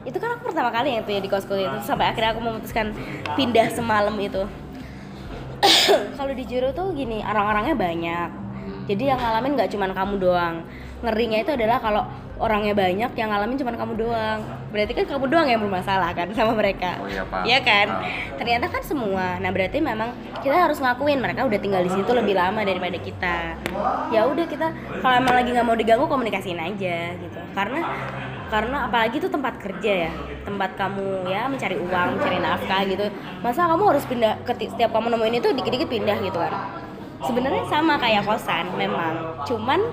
Itu 0.00 0.16
kan 0.16 0.36
aku 0.36 0.48
pertama 0.48 0.68
kali 0.68 0.92
yang 0.92 1.04
tuh 1.04 1.12
ya 1.12 1.20
di 1.20 1.28
kosku 1.28 1.52
itu 1.52 1.78
sampai 1.80 2.08
akhirnya 2.08 2.32
aku 2.32 2.40
memutuskan 2.42 2.92
pindah 3.32 3.68
semalam 3.70 4.12
itu. 4.16 4.44
Kalau 6.16 6.32
di 6.32 6.44
Jero 6.44 6.72
tuh 6.72 6.92
gini 6.92 7.20
orang-orangnya 7.20 7.74
banyak. 7.74 8.28
Jadi 8.86 9.02
yang 9.02 9.16
ngalamin 9.16 9.56
nggak 9.56 9.70
cuman 9.70 9.90
kamu 9.90 10.14
doang. 10.18 10.56
Ngerinya 11.00 11.38
itu 11.38 11.50
adalah 11.50 11.78
kalau 11.78 12.02
orangnya 12.40 12.72
banyak 12.72 13.12
yang 13.14 13.28
ngalamin 13.28 13.60
cuman 13.60 13.76
kamu 13.76 13.92
doang. 14.00 14.40
Berarti 14.72 14.92
kan 14.96 15.04
kamu 15.04 15.24
doang 15.28 15.48
yang 15.52 15.60
bermasalah 15.60 16.10
kan 16.16 16.32
sama 16.32 16.56
mereka. 16.56 16.96
Oh 17.04 17.06
iya, 17.06 17.22
Pak. 17.28 17.42
Iya 17.44 17.58
kan? 17.60 17.86
Ah. 17.92 18.02
ternyata 18.40 18.66
kan 18.72 18.82
semua. 18.82 19.36
Nah 19.38 19.52
berarti 19.52 19.78
memang 19.78 20.16
kita 20.40 20.56
harus 20.56 20.80
ngakuin 20.80 21.20
mereka 21.20 21.44
udah 21.44 21.60
tinggal 21.60 21.84
di 21.84 21.92
situ 21.92 22.10
lebih 22.10 22.32
lama 22.32 22.64
daripada 22.64 22.96
kita. 22.96 23.60
Ya 24.08 24.24
udah 24.24 24.48
kita 24.48 24.72
kalau 25.04 25.14
emang 25.20 25.36
lagi 25.36 25.52
nggak 25.52 25.66
mau 25.68 25.76
diganggu 25.76 26.08
komunikasiin 26.08 26.56
aja 26.56 27.12
gitu. 27.12 27.38
Karena 27.52 27.80
karena 28.50 28.88
apalagi 28.88 29.20
itu 29.20 29.28
tempat 29.28 29.60
kerja 29.60 30.08
ya. 30.08 30.12
Tempat 30.48 30.74
kamu 30.80 31.28
ya 31.28 31.44
mencari 31.46 31.76
uang 31.76 32.08
mencari 32.16 32.38
nafkah 32.40 32.82
gitu. 32.88 33.06
Masa 33.44 33.68
kamu 33.68 33.84
harus 33.84 34.04
pindah 34.08 34.40
ke 34.48 34.56
setiap 34.56 34.96
kamu 34.96 35.12
nemuin 35.12 35.44
itu 35.44 35.48
dikit-dikit 35.52 35.88
pindah 35.92 36.16
gitu 36.24 36.40
kan? 36.40 36.56
Sebenarnya 37.20 37.68
sama 37.68 38.00
kayak 38.00 38.24
kosan 38.24 38.72
memang. 38.80 39.44
Cuman 39.44 39.92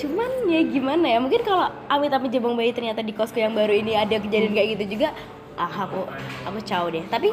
cuman 0.00 0.48
ya 0.48 0.64
gimana 0.64 1.04
ya 1.04 1.18
mungkin 1.20 1.44
kalau 1.44 1.68
amit-amit 1.92 2.32
jabang 2.32 2.56
bayi 2.56 2.72
ternyata 2.72 3.04
di 3.04 3.12
kosku 3.12 3.36
yang 3.36 3.52
baru 3.52 3.76
ini 3.76 3.92
ada 3.92 4.16
kejadian 4.16 4.56
kayak 4.56 4.68
gitu 4.80 4.96
juga 4.96 5.12
ah 5.60 5.84
aku 5.84 6.08
aku 6.48 6.58
caw 6.64 6.88
deh. 6.88 7.04
Tapi 7.12 7.28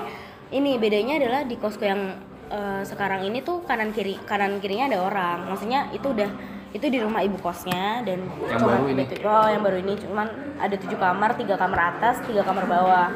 ini 0.52 0.76
bedanya 0.76 1.16
adalah 1.16 1.42
di 1.48 1.56
kosku 1.56 1.88
yang 1.88 2.20
eh, 2.52 2.84
sekarang 2.84 3.24
ini 3.24 3.40
tuh 3.40 3.64
kanan 3.64 3.96
kiri 3.96 4.20
kanan 4.28 4.60
kirinya 4.60 4.92
ada 4.92 5.00
orang. 5.00 5.40
Maksudnya 5.48 5.88
itu 5.96 6.12
udah 6.12 6.57
itu 6.76 6.86
di 6.92 7.00
rumah 7.00 7.24
ibu 7.24 7.40
kosnya 7.40 8.04
dan 8.04 8.28
Yang 8.28 8.60
baru 8.68 8.86
ini? 8.92 9.04
oh 9.24 9.48
yang 9.48 9.64
baru 9.64 9.78
ini. 9.80 9.94
Cuman 9.96 10.28
ada 10.60 10.76
tujuh 10.76 11.00
kamar 11.00 11.40
tiga 11.40 11.56
kamar 11.56 11.80
atas 11.96 12.20
tiga 12.28 12.44
kamar 12.44 12.68
bawah. 12.68 13.08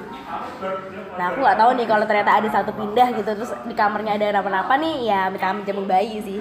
Nah 1.19 1.25
aku 1.35 1.43
nggak 1.43 1.57
tahu 1.59 1.69
nih 1.75 1.87
kalau 1.87 2.05
ternyata 2.07 2.31
ada 2.39 2.47
satu 2.47 2.71
pindah 2.71 3.07
gitu 3.11 3.27
terus 3.27 3.51
di 3.67 3.75
kamarnya 3.75 4.15
ada 4.15 4.39
apa-apa 4.39 4.79
nih 4.79 5.11
ya 5.11 5.27
minta 5.27 5.51
jamu 5.67 5.83
bayi 5.83 6.23
sih. 6.23 6.39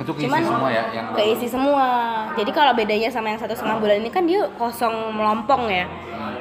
Itu 0.00 0.12
keisi 0.12 0.28
Cuman 0.28 0.40
semua 0.44 0.68
ya 0.68 0.84
yang 0.92 1.06
keisi 1.16 1.46
semua. 1.48 1.86
Jadi 2.36 2.50
kalau 2.52 2.72
bedanya 2.76 3.08
sama 3.08 3.32
yang 3.32 3.40
satu 3.40 3.56
setengah 3.56 3.80
bulan 3.80 3.96
ini 4.04 4.10
kan 4.12 4.28
dia 4.28 4.44
kosong 4.60 5.16
melompong 5.16 5.72
ya. 5.72 5.88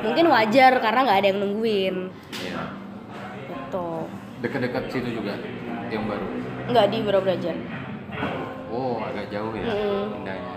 Mungkin 0.04 0.28
wajar 0.28 0.80
karena 0.84 1.00
nggak 1.08 1.18
ada 1.24 1.28
yang 1.32 1.40
nungguin. 1.40 1.96
Iya. 2.36 2.62
gitu. 3.48 3.88
Dekat-dekat 4.44 4.84
situ 4.92 5.10
juga 5.20 5.36
yang 5.88 6.04
baru. 6.08 6.26
nggak 6.70 6.86
di 6.94 6.98
Borobudur 7.02 7.79
Oh, 8.70 9.02
agak 9.02 9.26
jauh 9.28 9.52
ya 9.52 9.66
Mm. 9.66 10.06
pindahnya. 10.16 10.56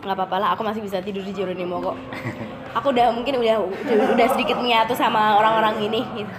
nggak 0.00 0.16
apa-apa 0.16 0.36
lah 0.38 0.48
aku 0.50 0.62
masih 0.62 0.80
bisa 0.80 0.96
tidur 0.98 1.20
di 1.20 1.30
Jeronimo 1.30 1.76
kok 1.78 1.96
aku 2.72 2.88
udah 2.88 3.12
mungkin 3.12 3.36
udah 3.36 3.60
udah, 4.16 4.26
sedikit 4.28 4.56
menyatu 4.56 4.92
sama 4.92 5.36
orang-orang 5.36 5.76
ini 5.82 6.00
gitu 6.16 6.34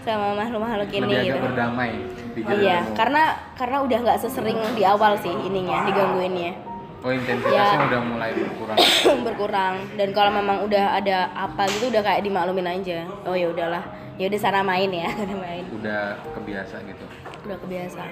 sama 0.00 0.34
makhluk-makhluk 0.34 0.90
ini 0.90 1.06
Lebih 1.06 1.22
gitu 1.24 1.38
berdamai 1.40 1.90
di 2.30 2.40
Oh 2.42 2.50
iya 2.52 2.82
karena 2.92 3.22
karena 3.54 3.76
udah 3.80 3.98
nggak 4.00 4.18
sesering 4.18 4.58
di 4.74 4.82
awal 4.82 5.14
sih 5.16 5.30
ininya 5.30 5.86
digangguinnya 5.86 6.52
Oh, 7.00 7.08
intensitasnya 7.08 7.78
Ya. 7.78 7.88
udah 7.88 8.00
mulai 8.02 8.30
berkurang. 8.34 8.76
berkurang 9.26 9.74
dan 9.94 10.08
kalau 10.10 10.32
memang 10.34 10.60
udah 10.60 10.84
ada 10.94 11.32
apa 11.32 11.64
gitu 11.70 11.88
udah 11.88 12.02
kayak 12.02 12.20
dimaklumin 12.20 12.66
aja 12.66 13.06
oh 13.24 13.32
ya 13.32 13.48
udahlah 13.48 13.80
ya 14.16 14.26
udah 14.26 14.36
sana 14.36 14.60
main 14.60 14.90
ya 14.90 15.08
udah 15.24 15.36
main 15.38 15.64
udah 15.70 16.02
kebiasa 16.34 16.76
gitu. 16.82 17.04
Udah 17.42 17.58
kebiasa. 17.58 18.02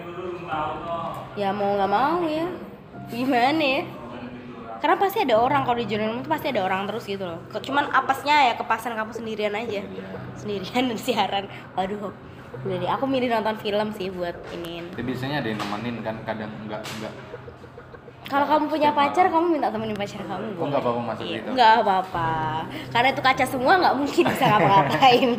Ya 1.34 1.50
mau 1.50 1.74
nggak 1.74 1.90
mau 1.90 2.20
ya. 2.24 2.46
Gimana 3.08 3.60
ya? 3.60 3.82
Karena 4.78 4.94
pasti 4.94 5.18
ada 5.20 5.34
orang 5.36 5.62
kalau 5.62 5.74
di 5.76 5.86
Jeronimo 5.86 6.22
tuh 6.22 6.30
pasti 6.30 6.48
ada 6.48 6.62
orang 6.62 6.86
terus 6.86 7.02
gitu 7.02 7.24
loh. 7.24 7.40
Cuman 7.50 7.90
apesnya 7.90 8.46
ya 8.46 8.54
kepasan 8.54 8.94
kamu 8.94 9.10
sendirian 9.10 9.52
aja. 9.52 9.82
Sendirian 10.34 10.88
dan 10.88 10.98
siaran. 10.98 11.44
Waduh 11.74 12.14
udah 12.58 12.76
deh. 12.76 12.90
Aku 12.90 13.04
milih 13.04 13.28
nonton 13.28 13.58
film 13.58 13.90
sih 13.92 14.08
buat 14.08 14.34
iniin. 14.52 14.94
Tapi 14.94 15.02
biasanya 15.04 15.42
ada 15.42 15.48
yang 15.48 15.58
nemenin 15.58 15.96
kan, 16.00 16.16
kadang 16.22 16.50
enggak 16.60 16.82
enggak. 16.96 17.14
kalau 18.28 18.44
kamu 18.44 18.68
punya 18.68 18.92
pacar 18.92 19.24
kamu 19.24 19.56
minta 19.56 19.72
temenin 19.72 19.96
pacar 19.96 20.20
kamu 20.20 20.52
Oh, 20.60 20.68
nggak 20.68 20.84
apa-apa 20.84 21.00
masuk 21.00 21.24
Iya, 21.24 21.40
gitu? 21.40 21.48
nggak 21.56 21.72
apa-apa. 21.80 22.30
Karena 22.92 23.08
itu 23.08 23.22
kaca 23.24 23.44
semua 23.48 23.72
nggak 23.80 23.94
mungkin 23.96 24.24
bisa 24.28 24.44
ngapa-ngapain 24.46 25.28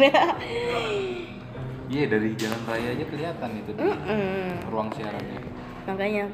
Iya, 1.89 2.05
dari 2.05 2.37
jalan 2.37 2.61
raya 2.63 2.89
aja 2.93 3.05
kelihatan 3.07 3.49
itu 3.57 3.71
di 3.73 3.81
Mm-mm. 3.81 4.69
ruang 4.69 4.89
siarannya. 4.93 5.41
makanya. 5.89 6.25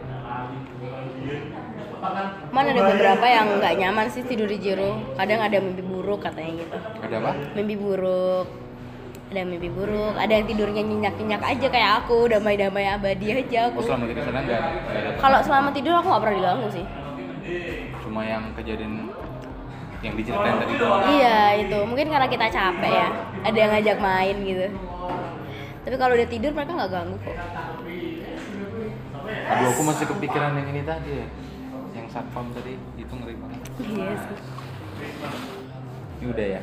Mana 2.51 2.68
ada 2.70 2.84
beberapa 2.86 3.24
yang 3.24 3.47
nggak 3.56 3.74
nyaman 3.80 4.08
sih 4.12 4.22
tidur 4.22 4.45
di 4.45 4.60
Jero. 4.60 4.99
Kadang 5.16 5.39
ada 5.39 5.56
mimpi 5.58 5.80
buruk 5.80 6.20
katanya 6.22 6.60
gitu. 6.60 6.78
Ada 6.99 7.16
apa? 7.18 7.32
mimpi 7.56 7.76
buruk. 7.80 8.47
Ada 9.32 9.41
mimpi 9.41 9.70
buruk. 9.72 10.14
Ada 10.14 10.34
yang 10.34 10.45
tidurnya 10.45 10.84
nyenyak 10.84 11.16
nyenyak 11.16 11.39
aja 11.41 11.68
kayak 11.72 11.91
aku. 12.03 12.28
Damai 12.28 12.60
damai 12.60 12.86
abadi 12.86 13.28
aja 13.34 13.72
Oh, 13.72 13.72
aku 13.72 13.80
selama 13.82 14.06
kita 14.06 14.22
sana 14.22 14.39
enggak 14.43 14.62
kalau 15.18 15.39
selama 15.39 15.70
tidur 15.72 15.93
aku 15.95 16.08
nggak 16.12 16.22
pernah 16.22 16.36
diganggu 16.36 16.68
sih. 16.70 16.86
Cuma 18.03 18.22
yang 18.22 18.43
kejadian 18.53 19.08
yang 20.03 20.14
diceritain 20.14 20.58
tadi 20.60 20.74
doang. 20.76 21.01
iya 21.10 21.39
itu. 21.58 21.80
Mungkin 21.80 22.12
karena 22.12 22.28
kita 22.28 22.47
capek 22.51 22.91
ya. 22.91 23.10
Ada 23.41 23.56
yang 23.58 23.72
ngajak 23.72 23.97
main 24.03 24.36
gitu 24.43 24.68
tapi 25.86 25.95
kalau 25.95 26.13
udah 26.17 26.27
tidur 26.27 26.51
mereka 26.51 26.71
nggak 26.73 26.91
ganggu 26.91 27.17
kok 27.21 27.38
Aduh, 29.25 29.67
aku 29.73 29.81
masih 29.81 30.05
kepikiran 30.05 30.53
yang 30.53 30.67
ini 30.69 30.81
tadi 30.86 31.11
ya. 31.17 31.27
Yang 31.97 32.07
satpam 32.13 32.53
tadi 32.53 32.77
itu 32.93 33.09
ngeri 33.09 33.33
banget. 33.38 33.59
iya 33.81 34.13
sih 34.21 34.38
Ini 36.21 36.25
udah 36.29 36.45
ya. 36.45 36.61